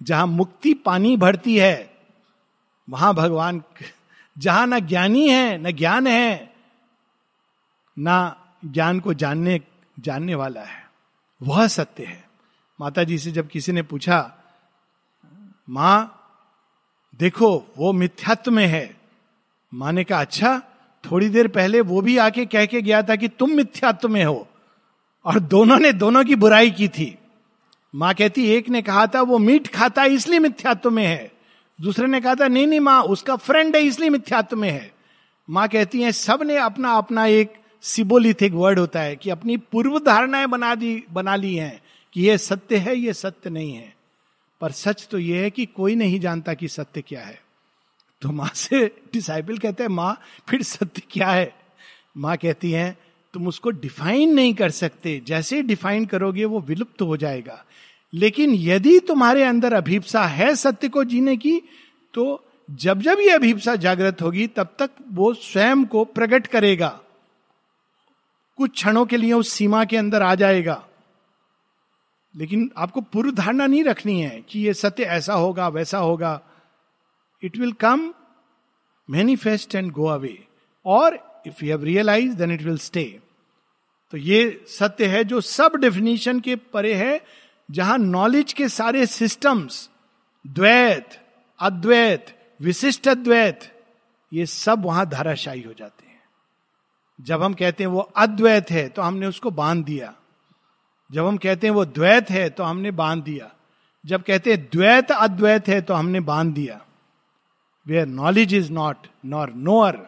[0.03, 1.97] जहाँ मुक्ति पानी भरती है,
[2.89, 3.63] वहाँ भगवान
[4.37, 6.53] जहाँ ना ज्ञानी है, ना ज्ञान है,
[7.99, 9.61] ना ज्ञान को जानने
[9.99, 10.88] जानने वाला है।
[11.41, 12.29] वह सत्य है।
[12.81, 14.35] माता जी से जब किसी ने पूछा,
[15.69, 16.15] माँ,
[17.19, 18.97] देखो, वो मिथ्यात्व में है।
[19.73, 20.61] माँ ने कहा अच्छा
[21.11, 24.47] थोड़ी देर पहले वो भी आके कह के गया था कि तुम मिथ्यात्व में हो
[25.25, 27.17] और दोनों ने दोनों की बुराई की थी।
[27.95, 31.31] माँ कहती, एक ने कहा था, वो मीट खाता है इसलिए मिथ्यात्व में है।
[31.81, 34.91] दूसरे ने कहा था, नहीं नहीं, माँ, उसका फ्रेंड है, इसलिए मिथ्यात्व में है।
[35.49, 40.47] माँ कहती है सबने अपना अपना एक सिबोलिथिक वर्ड होता है कि अपनी पूर्व धारणाएँ
[40.47, 41.81] बना दी, बना ली हैं
[42.13, 43.95] कि यह सत्य है यह सत्य नहीं है।
[44.61, 47.41] पर सच तो यह है कि कोई नहीं जानता कि सत्य क्या है।
[48.21, 51.55] तो माँ से डिसाइबल कहते हैं, माँ, फिर सत्य क्या है?
[52.17, 52.97] माँ कहती है,
[53.33, 57.65] तुम उसको डिफाइन नहीं कर सकते। जैसे डिफाइन करोगे, वो विलुप्त हो जाएगा।
[58.13, 61.61] लेकिन यदि तुम्हारे अंदर अभिप्सा है सत्य को जीने की
[62.13, 66.99] तो जब जब ये अभिप्सा जागृत होगी, तब तक वो स्वयं को प्रकट करेगा।
[68.59, 70.83] कुछ क्षणों के लिए उस सीमा के अंदर आ जाएगा।
[72.35, 76.39] लेकिन आपको पूर्व धारणा नहीं रखनी है कि ये सत्य ऐसा होगा, वैसा होगा।
[77.43, 78.13] It will come
[79.09, 80.37] manifest and go away
[80.85, 81.17] और
[81.47, 83.03] if you have realise then it will stay
[84.13, 87.21] तो ये सत्य है जो सब डेफिनेशन के परे है,
[87.69, 89.89] जहाँ नॉलेज के सारे सिस्टम्स
[90.45, 91.09] द्वैत,
[91.59, 93.59] अद्वैत, विशिष्ट अद्वैत
[94.31, 96.08] ये सब वहाँ धाराशाही हो जाते हैं।
[97.19, 100.13] जब हम कहते हैं वो अद्वैत है तो हमने उसको बाँध दिया।
[101.09, 103.51] जब हम कहते हैं वो द्वैत है तो हमने बाँध दिया।
[104.05, 106.79] जब कहते हैं द्वैत अद्वैत है तो हमने बाँध दिया।
[107.85, 109.99] Where knowledge is not nor knower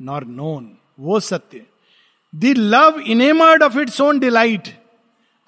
[0.00, 1.64] nor known वो सत्य।
[2.34, 4.68] The love enamoured of its own delight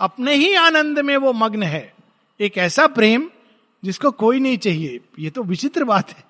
[0.01, 1.93] अपने ही आनंद में वो मग्न है।
[2.41, 3.29] एक ऐसा प्रेम
[3.83, 6.25] जिसको कोई नहीं चाहिए, ये तो विचित्र बात है।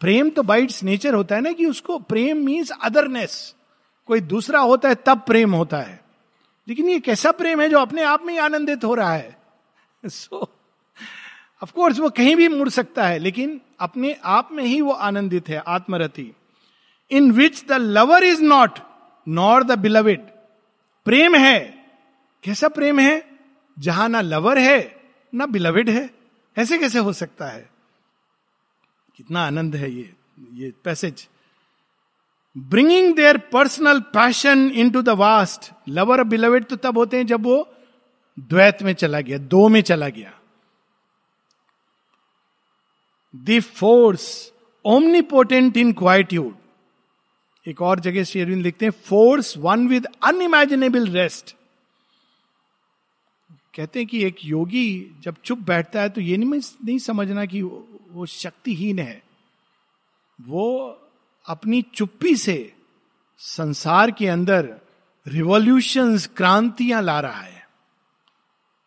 [0.00, 3.54] प्रेम तो बाइट्स नेचर होता है ना कि उसको, प्रेम मीन्स अदरनेस
[4.08, 6.00] कोई दूसरा होता है, तब प्रेम होता है।
[6.68, 9.36] लेकिन ये कैसा प्रेम है जो अपने आप में ही आनंदित हो रहा है?
[10.06, 10.38] सो
[11.62, 15.48] ऑफ़ कोर्स वो कहीं भी मुड़ सकता है, लेकिन अपने आप में ही वो आनंदित
[15.48, 16.32] है, आत्मरति।
[17.10, 18.78] In which the lover is not
[19.28, 20.20] nor the beloved
[21.04, 21.60] प्रेम है।
[22.44, 23.38] कैसा प्रेम है?
[23.78, 25.00] जहाँ ना लवर है,
[25.34, 26.10] ना बिलविड है।
[26.58, 27.68] ऐसे कैसे हो सकता है?
[29.16, 30.12] कितना आनंद है ये
[30.52, 31.28] ये passage
[32.58, 37.68] bringing their personal passion into the vast lover beloved तो तब होते हैं जब वो
[38.38, 40.32] द्वैत में चला गया, दो में चला गया।
[43.34, 44.52] The force
[44.84, 46.54] omnipotent in quietude
[47.66, 51.54] एक और जगह श्री अरविंद लिखते हैं force one with unimaginable rest
[53.74, 57.62] कहते हैं कि एक योगी जब चुप बैठता है तो ये नहीं नहीं समझना कि
[57.62, 59.22] वो शक्तिहीन है।
[60.38, 61.00] वो
[61.48, 62.74] अपनी चुप्पी से
[63.38, 64.80] संसार के अंदर
[65.26, 67.66] रिवॉल्यूशन क्रांतियाँ ला रहा है।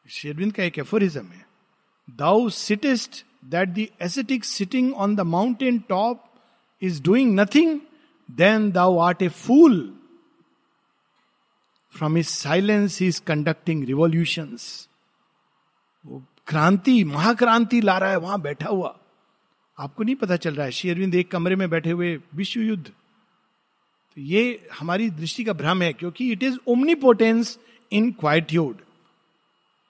[0.09, 1.45] शेरविंद का एक एफोरिज्म है
[2.09, 6.23] thou sayest that the ascetic sitting on the mountain top
[6.81, 7.79] is doing nothing
[8.31, 9.97] then thou art a fool
[11.97, 14.87] from his silence is conducting revolutions
[16.05, 18.97] वो क्रांति, महाक्रांति ला रहा है, वहाँ बैठा हुआ।
[19.81, 24.21] आपको नहीं पता चल रहा है। शेरविंद एक कमरे में बैठे हुए विश्व युद्ध तो
[24.21, 27.57] ये हमारी दृष्टि का भ्रम है, क्योंकि it is omnipotence
[27.91, 28.77] in quietude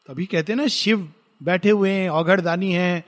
[0.08, 1.12] तभी कहते हैं ना, शिव
[1.42, 3.04] बैठे हुए हैं औघड़दानी हैं,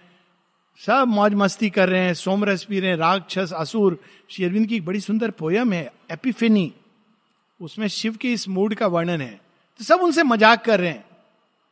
[0.80, 4.76] सब मौज मस्ती कर रहे हैं सोमरस पी रहे हैं, राक्षस, असुर। श्री अरविंद की
[4.76, 6.72] एक बड़ी सुंदर पोयम है एपिफेनी
[7.60, 9.40] उसमें शिव के इस मूड का वर्णन है।
[9.80, 11.06] तो सब उनसे मज़ाक कर रहे हैं।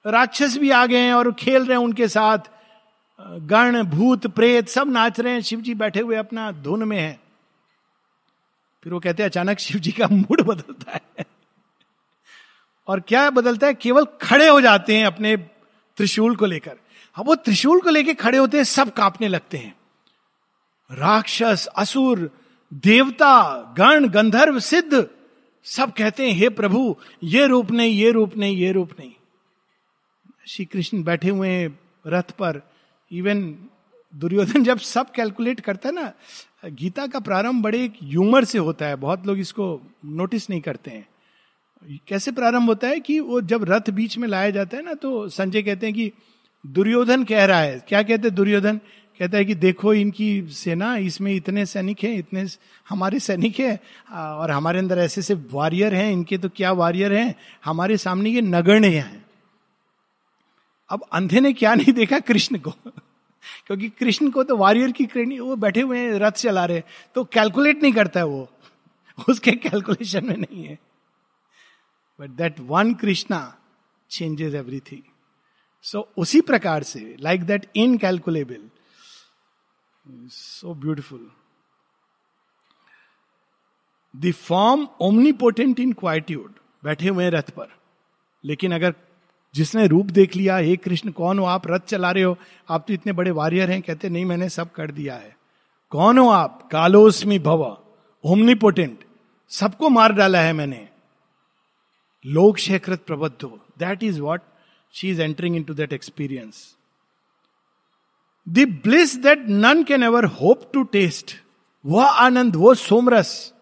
[0.06, 2.50] राक्षस भी आ गए हैं और खेल रहे हैं उनके साथ।
[3.30, 7.20] गण, भूत, प्रेत सब नाच रहे हैं। शिव जी बैठे हुए अपना धुन में है।
[8.84, 11.26] फिर वो कहते हैं, अचानक शिव जी का मूड बदलता है।
[12.88, 13.74] और क्या बदलता है?
[13.74, 15.38] केवल खड़े हो जाते हैं अपने
[15.98, 16.78] त्रिशूल को लेकर।
[17.16, 19.76] अब वो त्रिशूल को लेकर खड़े होते हैं, सब कांपने लगते हैं।
[20.92, 22.40] राक्षस, असुर,
[22.74, 25.08] देवता, गण, गंधर्व, सिद्ध,
[25.64, 29.12] सब कहते हैं, हे प्रभु, ये रूप नहीं, ये रूप नहीं, ये रूप नहीं।
[30.48, 32.71] श्री कृष्ण बैठे हुए हैं रथ पर।
[33.12, 33.44] इवन
[34.14, 36.12] दुर्योधन जब सब कैलकुलेट करता है ना,
[36.66, 40.92] गीता का प्रारंभ बड़े एक ह्यूमर से होता है, बहुत लोग इसको नोटिस नहीं करते
[40.92, 41.08] हैं।
[42.08, 45.28] कैसे प्रारंभ होता है कि वो जब रथ बीच में लाया जाता है ना तो
[45.30, 46.12] संजय कहते हैं कि
[46.64, 48.80] दुर्योधन कह रहा है। क्या कहते हैं दुर्योधन?
[49.20, 52.46] कहता है कि देखो इनकी सेना, इसमें इतने सैनिक हैं, इतने
[52.90, 53.80] हमारे सैनिक हैं
[54.12, 57.36] और हमारे अंदर ऐसे ऐसे वॉरियर हैं, इनके तो क्या वॉरियर हैं?
[57.66, 59.26] हमारे सामने ये नगण्य हैं।
[60.92, 62.72] अब अंधे ने क्या नहीं देखा कृष्ण को?
[63.68, 66.84] क्योंकि कृष्ण को तो वॉरियर की क्रेणी वो बैठे हुए हैं, रथ चला रहे
[67.16, 68.50] तो कैलकुलेट नहीं करता है वो।
[69.30, 70.80] उसके कैलकुलेशन में नहीं है।
[72.20, 73.58] But that one Krishna
[74.10, 75.02] changes everything
[75.84, 78.70] so उसी प्रकार से like that in incalculable
[80.28, 81.32] so beautiful
[84.16, 87.68] the form omnipotent in quietude बैठे हुए रथ पर।
[88.46, 88.96] लेकिन अगर
[89.56, 91.68] जिसने रूप देख लिया, हे कृष्ण, कौन हो आप?
[91.68, 92.38] रथ चला रहे हो।
[92.70, 95.38] आप तो इतने बड़े वॉरियर हैं। कहते, नहीं, मैंने सब कर दिया है।
[95.90, 96.70] कौन हो आप?
[96.72, 97.78] कालोस्मी भव
[98.26, 99.00] ओमनीपोटेंट
[99.50, 100.90] सबको मार डाला है मैंने।
[102.26, 104.42] लोक शेखरत प्रबद्ध हो। That is what
[104.94, 106.76] she is entering into that experience
[108.50, 111.32] bliss that none can ever hope to taste
[111.86, 113.54] वह आनंद, वो सोमरस,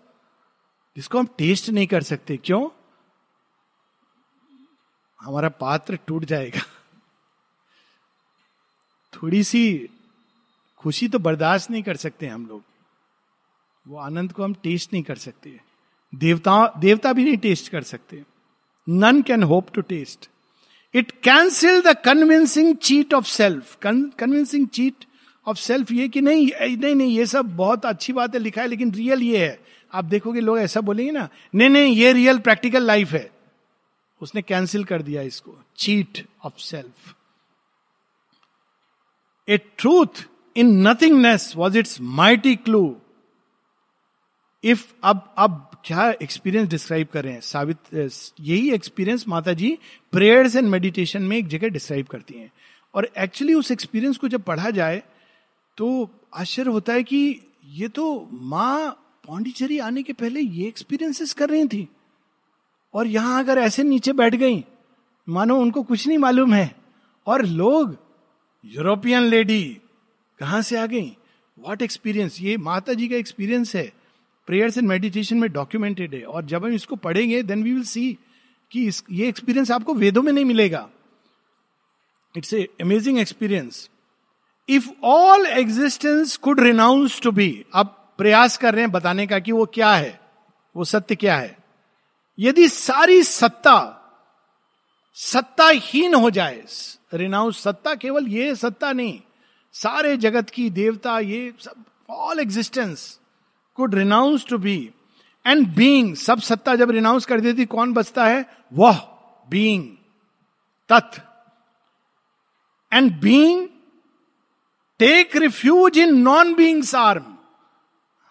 [0.96, 2.79] जिसको हम टेस्ट नहीं कर सकते। क्यों?
[5.22, 6.62] हमारा पात्र टूट जाएगा।
[9.14, 9.90] थोड़ी सी
[10.78, 12.64] खुशी तो बर्दाश्त नहीं कर सकते हम लोग।
[13.86, 15.60] वो आनंद को हम टेस्ट नहीं कर सकते।
[16.14, 18.24] देवता देवता भी नहीं टेस्ट कर सकते।
[18.88, 20.30] None can hope to taste
[20.94, 25.06] it cancel the convincing cheat of self convincing cheat
[25.48, 26.48] of self ये कि नहीं
[26.78, 29.60] नहीं नहीं, ये सब बहुत अच्छी बात है लिखा है, लेकिन रियल ये है।
[29.94, 33.39] आप देखोगे लोग ऐसा बोलेंगे ना, नहीं नहीं, ये रियल प्रैक्टिकल लाइफ है।
[34.22, 37.16] उसने कैंसिल कर दिया इसको। Cheat of self
[39.48, 42.96] a truth in nothingness was its mighty clue
[44.64, 47.42] if अब अब क्या एक्सपीरियंस डिस्क्राइब कर रहे हैं?
[47.42, 47.78] साबित
[48.40, 49.78] यही एक्सपीरियंस माता जी
[50.14, 52.52] प्रेयर्स एंड मेडिटेशन में एक जगह डिस्क्राइब करती हैं।
[52.94, 55.02] और एक्चुअली उस एक्सपीरियंस को जब पढ़ा जाए
[55.78, 58.90] तो आश्चर्य होता है कि ये तो माँ
[59.28, 61.88] पौंडीचेरी आने के पहले ये एक्सपीरियंसेस कर रही थी।
[62.94, 64.66] और यहाँ अगर ऐसे नीचे बैठ गई,
[65.30, 66.76] मानो उनको कुछ नहीं मालूम है।
[67.28, 67.98] और लोग,
[68.66, 69.78] यूरोपियन लेडी,
[70.40, 71.18] कहाँ से आ गई?
[71.60, 73.94] वॉट एक्सपीरियंस ये माता जी का एक्सपीरियंस है।
[74.48, 78.18] प्रेयर्स एंड मेडिटेशन में डॉक्यूमेंटेड है। और जब हम इसको पढ़ेंगे देन वी विल सी
[78.72, 80.90] कि इस, ये एक्सपीरियंस आपको वेदों में नहीं मिलेगा।
[82.38, 83.90] It's a amazing experience
[84.70, 89.52] if all existence could renounce to be आप प्रयास कर रहे हैं बताने का कि
[89.52, 90.22] वो क्या है?
[90.76, 91.59] वो सत्य क्या है?
[92.40, 93.96] यदि सारी सत्ता
[95.18, 96.64] सत्ताहीन हो जाए,
[97.14, 99.20] रिनाउंस सत्ता केवल ये सत्ता नहीं,
[99.74, 103.20] सारे जगत की देवता, ये सब all existence
[103.76, 104.78] could renounce to be
[105.46, 108.46] and being सब सत्ता जब रिनाउंस कर देती, कौन बचता है?
[108.74, 108.98] वह
[109.50, 109.84] बीइंग
[110.90, 111.20] तत्।
[112.92, 113.68] And being
[115.00, 117.38] take refuge in non being's arm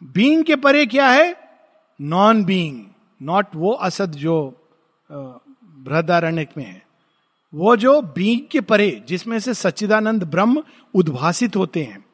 [0.03, 1.35] being के परे क्या है?
[2.01, 2.85] नॉन बीइंग
[3.21, 4.37] नॉट वो असद जो
[5.11, 6.83] बृहदारण्य में है,
[7.53, 10.62] वो जो बींग के परे, जिसमें से सच्चिदानंद ब्रह्म
[10.95, 12.05] उद्भासित होते हैं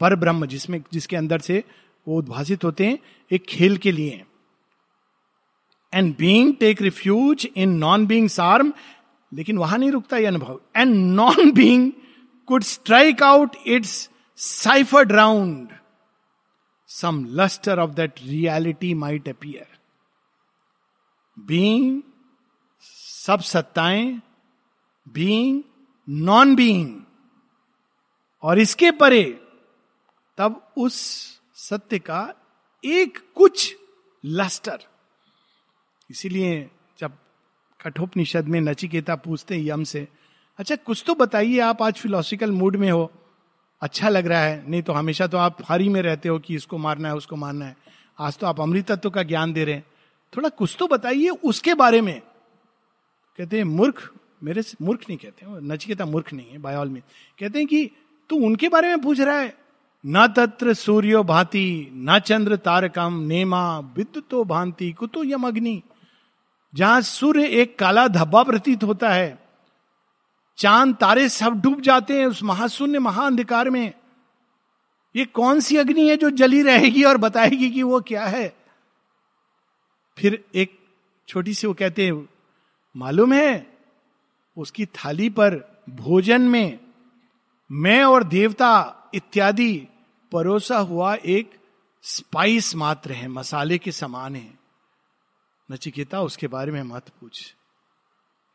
[0.00, 1.62] पर ब्रह्म जिसमें, जिसके अंदर से
[2.06, 2.98] वो उद्भासित होते हैं,
[3.30, 4.24] एक खेल के लिए
[5.92, 8.72] and being take refuge in non being arm
[9.32, 11.90] लेकिन वहाँ नहीं रुकता यह अनुभव। And non being
[12.48, 15.68] could strike out its ciphered round
[16.90, 19.77] some lustre of that reality might appear
[21.38, 22.02] being
[23.24, 24.20] सब सत्ताएँ
[25.06, 25.62] बीइंग
[26.08, 27.00] नॉन बीइंग
[28.42, 29.24] और इसके परे,
[30.38, 30.94] तब उस
[31.54, 32.34] सत्य का
[32.84, 33.76] एक कुछ
[34.24, 34.78] लस्टर
[36.10, 37.12] इसीलिए जब
[37.80, 40.08] कठोपनिषद में नचिकेता पूछते हैं यम से
[40.58, 43.10] अच्छा कुछ तो बताइए आप आज फिलोसफिकल मूड में हो।
[43.80, 46.78] अच्छा लग रहा है। नहीं तो हमेशा तो आप हरी में रहते हो कि इसको
[46.78, 47.76] मारना है, उसको मारना है।
[48.18, 49.84] आज तो आप अमृतत्व का ज्ञान दे रहे हैं।
[50.36, 52.20] थोड़ा कुछ तो बताइए उसके बारे में।
[53.38, 54.12] कहते हैं, मूर्ख,
[54.42, 57.02] मेरे से मूर्ख नहीं कहते हैं नचिकेता मूर्ख नहीं है बाय में
[57.40, 57.90] कहते हैं कि,
[58.30, 59.56] तू उनके बारे में पूछ रहा है?
[60.06, 65.82] न तत्र सूर्यो भांति, न चंद्र तारकम, नेमा, विद्युतो भांति, कुतो यम अग्नि।
[66.74, 69.38] जहाँ सूर्य एक काला धब्बा प्रतीत होता है,
[70.56, 73.92] चाँद तारे सब डूब जाते हैं उस महाशून्य महाअंधकार में।
[75.16, 78.57] ये कौन सी अग्नि है जो जली रहेगी और बताएगी कि वो क्या है?
[80.18, 80.78] फिर एक
[81.28, 82.28] छोटी सी वो कहते हैं,
[82.96, 83.78] मालूम है
[84.56, 85.56] उसकी थाली पर
[85.90, 86.78] भोजन में
[87.70, 89.86] मैं और देवता इत्यादि
[90.32, 91.50] परोसा हुआ एक
[92.02, 94.58] स्पाइस मात्र है, मसाले के समान है।
[95.70, 97.54] नचिकेता, उसके बारे में मत पूछ।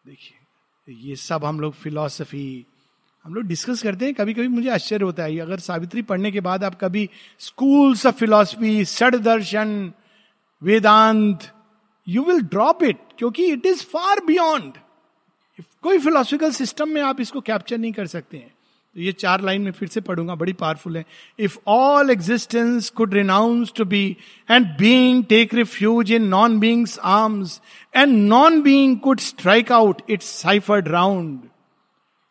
[0.07, 0.37] देखिए,
[0.89, 2.65] ये सब हम लोग फिलॉसफी
[3.25, 6.39] हम लोग डिस्कस करते हैं कभी कभी मुझे आश्चर्य होता है। अगर सावित्री पढ़ने के
[6.39, 7.09] बाद आप कभी
[7.39, 9.93] स्कूल्स ऑफ़ फिलॉसफी सड दर्शन
[10.63, 11.51] Vedanta
[12.07, 14.73] you will drop it क्योंकि इट इज़ फार बियॉन्ड
[15.83, 18.53] कोई फिलोसफिकल सिस्टम में आप इसको कैप्चर नहीं कर सकते हैं
[18.95, 21.05] तो ये चार लाइन में फिर से पढ़ूँगा, बड़ी पावरफुल है।
[21.39, 24.05] If all existence could renounce to be
[24.51, 27.61] and being take refuge in non being's arms
[27.95, 31.39] and non being could strike out its ciphered round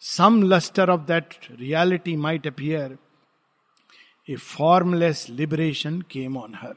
[0.01, 2.97] some lustre of that reality might appear
[4.29, 6.75] a formless liberation came on her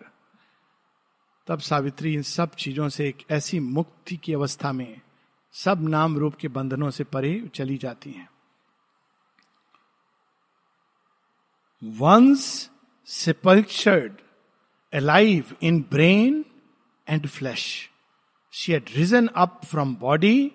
[1.47, 5.01] तब सावित्री इन सब चीज़ों से एक ऐसी मुक्ति की अवस्था में
[5.53, 8.29] सब नाम रूप के बंधनों से परे चली जाती हैं
[11.81, 12.69] once
[13.07, 14.21] sepultured
[14.93, 16.45] alive in brain
[17.07, 17.91] and flesh.
[18.53, 20.53] She had risen up from body,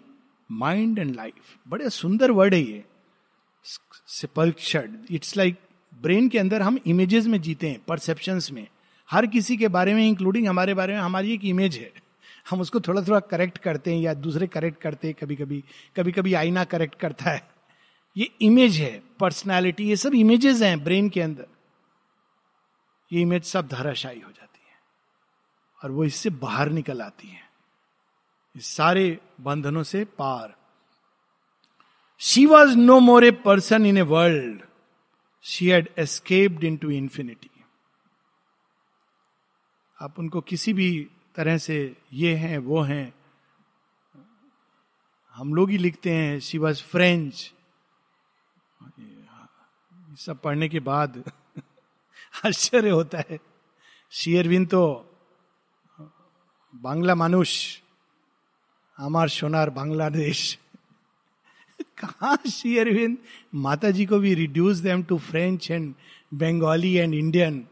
[0.50, 1.58] mind and life.
[1.68, 2.84] बड़े सुंदर वर्ड है ये
[4.08, 4.96] sepultured.
[5.10, 5.56] इट्स लाइक
[5.94, 8.66] ब्रेन के अंदर हम इमेजेस में जीते हैं परसेप्शंस में
[9.10, 11.92] हर किसी के बारे में इंक्लूडिंग हमारे बारे में, हमारी एक इमेज है।
[12.50, 15.64] हम उसको थोड़ा थोड़ा करेक्ट करते हैं या दूसरे करेक्ट करते हैं कभी कभी
[15.96, 17.50] कभी कभी आईना करेक्ट करता है।
[18.16, 21.46] ये इमेज है पर्सनैलिटी ये सब इमेजेस हैं ब्रेन के अंदर।
[23.12, 24.78] ये इमेज सब धाराशाही हो जाती है।
[25.84, 27.48] और वो इससे बाहर निकल आती है।
[28.56, 30.54] इस सारे बंधनों से पार।
[32.18, 34.60] She was no more a person in a world
[35.42, 37.50] she had escaped into infinity
[40.00, 43.14] आप उनको किसी भी तरह से ये हैं, वो हैं।
[45.34, 47.54] हम लोग ही लिखते हैं शी वॉज़ फ्रेंच
[50.18, 51.32] सब पढ़ने के बाद
[52.46, 53.38] आश्चर्य होता है।
[54.10, 54.82] शेयरविन तो
[56.74, 57.80] बांग्ला मानुष
[58.98, 60.58] हमार सोनार बांग्लादेश।
[61.80, 63.18] कहा शेयरविन
[63.54, 65.94] माता जी को भी reduce them to French and
[66.34, 67.66] Bengali and Indian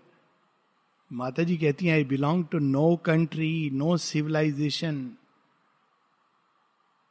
[1.13, 5.11] Mata ji कहती हैं I belong to no country no civilisation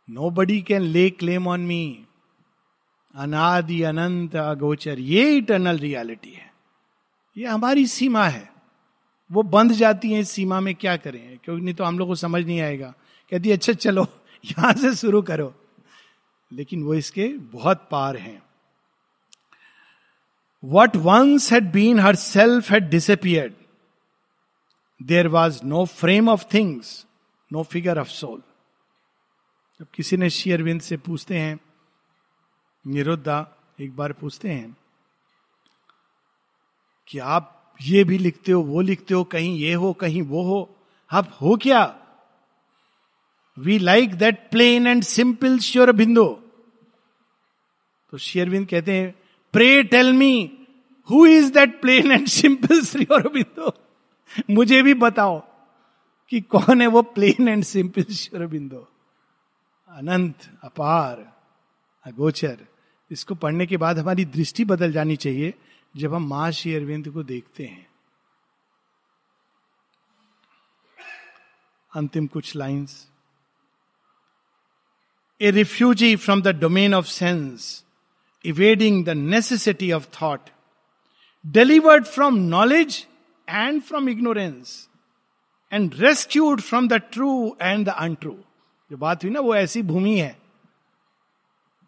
[0.30, 2.04] nobody can lay claim on me
[3.16, 6.54] अनादि, अनंत, अगोचर, ये इटर्नल रियलिटी है।
[7.38, 8.54] ये हमारी सीमा है।
[9.32, 11.38] वो बंध जाती है इस सीमा में, क्या करें?
[11.43, 12.93] क्योंकि नहीं तो हम लोग को समझ नहीं आएगा।
[13.32, 14.08] कहती अच्छा चलो,
[14.45, 15.56] यहाँ से शुरू करो।
[16.54, 18.43] लेकिन वो इसके बहुत पार हैं।
[20.66, 23.54] What once had been her self had disappeared
[25.02, 27.06] there was no frame of things
[27.52, 28.41] no figure of soul
[29.80, 31.60] जब किसी ने शेयरविंद से पूछते हैं,
[32.86, 33.38] निरुद्धा
[33.82, 34.78] एक बार पूछते हैं
[37.08, 40.78] कि आप ये भी लिखते हो, वो लिखते हो, कहीं ये हो, कहीं वो हो,
[41.12, 41.84] आप हो क्या?
[43.58, 46.26] We like that plain and simple sure bindu
[48.12, 49.14] तो शेयरविंद कहते हैं
[49.54, 50.34] pray tell me
[51.10, 53.72] who is that plain and simple sure bindu
[54.50, 55.40] मुझे भी बताओ
[56.30, 58.86] कि कौन है वो प्लेन एंड सिंपल श्योर बिंदु
[59.90, 61.42] अनंत, अपार,
[62.06, 62.58] अगोचर।
[63.12, 65.54] इसको पढ़ने के बाद हमारी दृष्टि बदल जानी चाहिए
[65.98, 67.88] जब हम माँ श्री अरविंद को देखते हैं।
[71.96, 73.08] अंतिम कुछ lines.
[75.42, 77.86] A refugee from the domain of sense,
[78.46, 80.40] evading the necessity of thought,
[81.48, 83.08] delivered from knowledge
[83.50, 84.89] and from ignorance
[85.72, 88.38] and rescued from the true and the untrue
[88.91, 90.38] जो बात हुई ना, वो ऐसी भूमि है।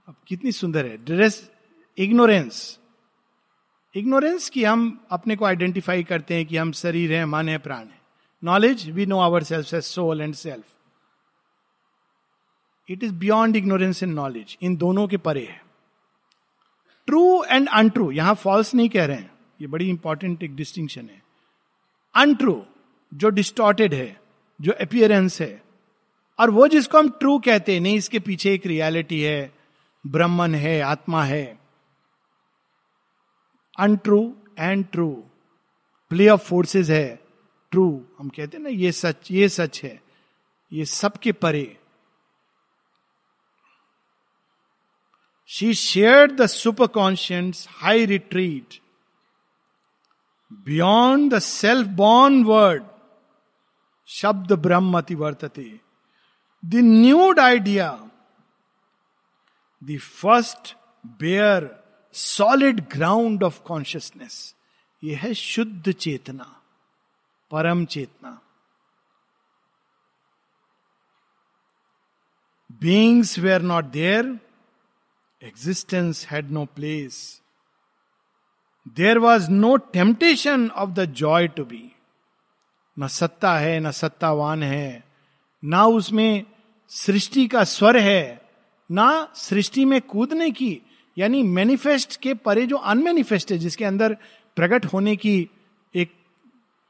[0.08, 0.94] अब कितनी सुंदर है।
[1.98, 2.80] इग्नोरेंस
[3.96, 7.86] इग्नोरेंस की हम अपने को आइडेंटिफाई करते हैं कि हम शरीर है, मन है, प्राण
[7.86, 8.02] है।
[8.44, 10.66] Knowledge we know our self as soul and self
[12.90, 15.62] it is beyond ignorance and knowledge in दोनों के परे है।
[17.08, 19.32] ट्रू एंड अनट्रू यहाँ फॉल्स नहीं कह रहे हैं।
[19.62, 21.22] ये बड़ी इंपॉर्टेंट एक डिस्टिंक्शन है।
[22.16, 22.66] अनट्रू
[23.14, 24.22] जो डिस्टॉर्टेड है,
[24.62, 25.64] जो अपियरेंस है।
[26.40, 29.54] और वो जिसको हम ट्रू कहते हैं, नहीं, इसके पीछे एक रियलिटी है,
[30.08, 31.60] ब्रह्मन है, आत्मा है।
[33.80, 35.24] Untrue and true
[36.10, 37.20] play of forces है
[37.72, 40.04] ट्रू हम कहते हैं ना, ये सच ये सच है।
[40.74, 41.78] ये सबके परे।
[45.48, 48.80] She share the super conscient high retreat
[50.52, 52.84] beyond the self born word
[54.10, 55.70] शब्द ब्रह्म अति वर्तते
[56.64, 57.92] the nude idea
[59.82, 60.76] the first
[61.22, 61.70] bare
[62.16, 64.38] solid ground of consciousness
[65.04, 66.56] ये है शुद्ध चेतना
[67.52, 68.40] परम चेतना
[72.82, 74.38] beings were not there
[75.42, 77.20] existence had no place
[78.98, 81.84] there was no temptation of the joy to be
[82.98, 85.04] न सत्ता है, न सत्तावान है,
[85.64, 86.44] ना उसमें
[86.92, 88.42] सृष्टि का स्वर है,
[88.92, 90.82] ना सृष्टि में कूदने की,
[91.18, 94.18] यानी मैनिफेस्ट के परे जो अनमेनिफेस्ट है, जिसके अंदर
[94.58, 95.50] प्रकट होने की
[95.96, 96.12] एक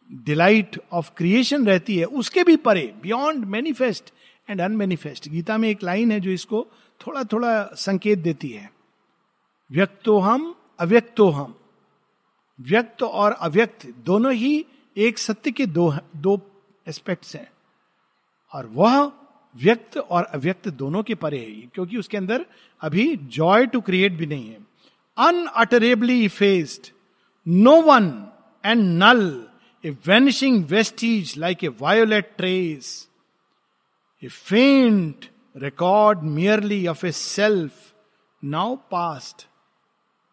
[0.10, 4.14] डिलाइट ऑफ़ क्रिएशन रहती है, उसके भी परे beyond manifest
[4.50, 6.68] and unmanifest Gita में एक लाइन है जो इसको
[7.02, 8.70] थोड़ा थोड़ा संकेत देती है।
[9.72, 11.56] व्यक्तो हम अव्यक्तो हम
[12.60, 14.66] व्यक्त और अव्यक्त, दोनों ही
[14.98, 16.40] एक सत्य के दो दो
[16.86, 17.50] एस्पेक्ट्स हैं।
[18.52, 19.12] और वह
[19.56, 22.46] व्यक्त और अव्यक्त दोनों के परे है, क्योंकि उसके अंदर
[22.82, 24.58] अभी जॉय टू क्रिएट भी नहीं है।
[25.18, 26.92] Unutterably effaced
[27.48, 28.08] no one
[28.64, 29.24] and null
[29.84, 33.10] a vanishing vestige like a violet trace
[34.24, 35.26] a faint
[35.58, 37.94] record merely of a self
[38.44, 39.48] now past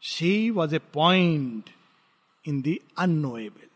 [0.02, 1.70] she was a point
[2.46, 3.66] in the unknowable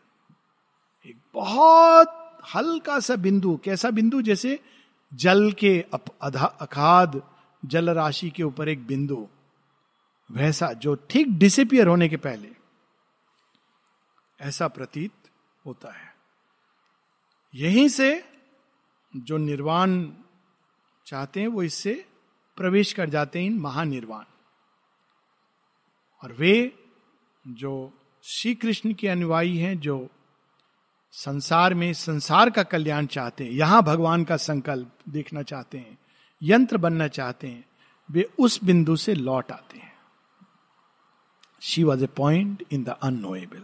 [1.10, 4.22] एक बहुत हल्का सा बिंदु, कैसा बिंदु?
[4.22, 4.60] जैसे
[5.14, 5.84] जल के
[6.22, 7.22] अखाद,
[7.64, 9.28] जल राशि के ऊपर एक बिंदु,
[10.30, 12.50] वैसा जो ठीक डिसिपियर होने के पहले।
[14.40, 15.12] ऐसा प्रतीत
[15.66, 16.14] होता है।
[17.54, 18.32] यहीं से
[19.16, 20.08] जो निर्वाण
[21.06, 22.08] चाहते हैं, वो इससे
[22.56, 24.24] प्रवेश कर जाते हैं इन महानिर्वाण।
[26.24, 26.84] और वे
[27.48, 27.92] जो
[28.24, 30.08] श्री कृष्ण के अनुयायी हैं जो
[31.12, 35.98] संसार में संसार का कल्याण चाहते हैं। यहाँ भगवान का संकल्प देखना चाहते हैं,
[36.42, 37.64] यंत्र बनना चाहते हैं।
[38.10, 39.92] वे उस बिंदु से लौट आते हैं।
[41.60, 43.62] She was a point in the unknowable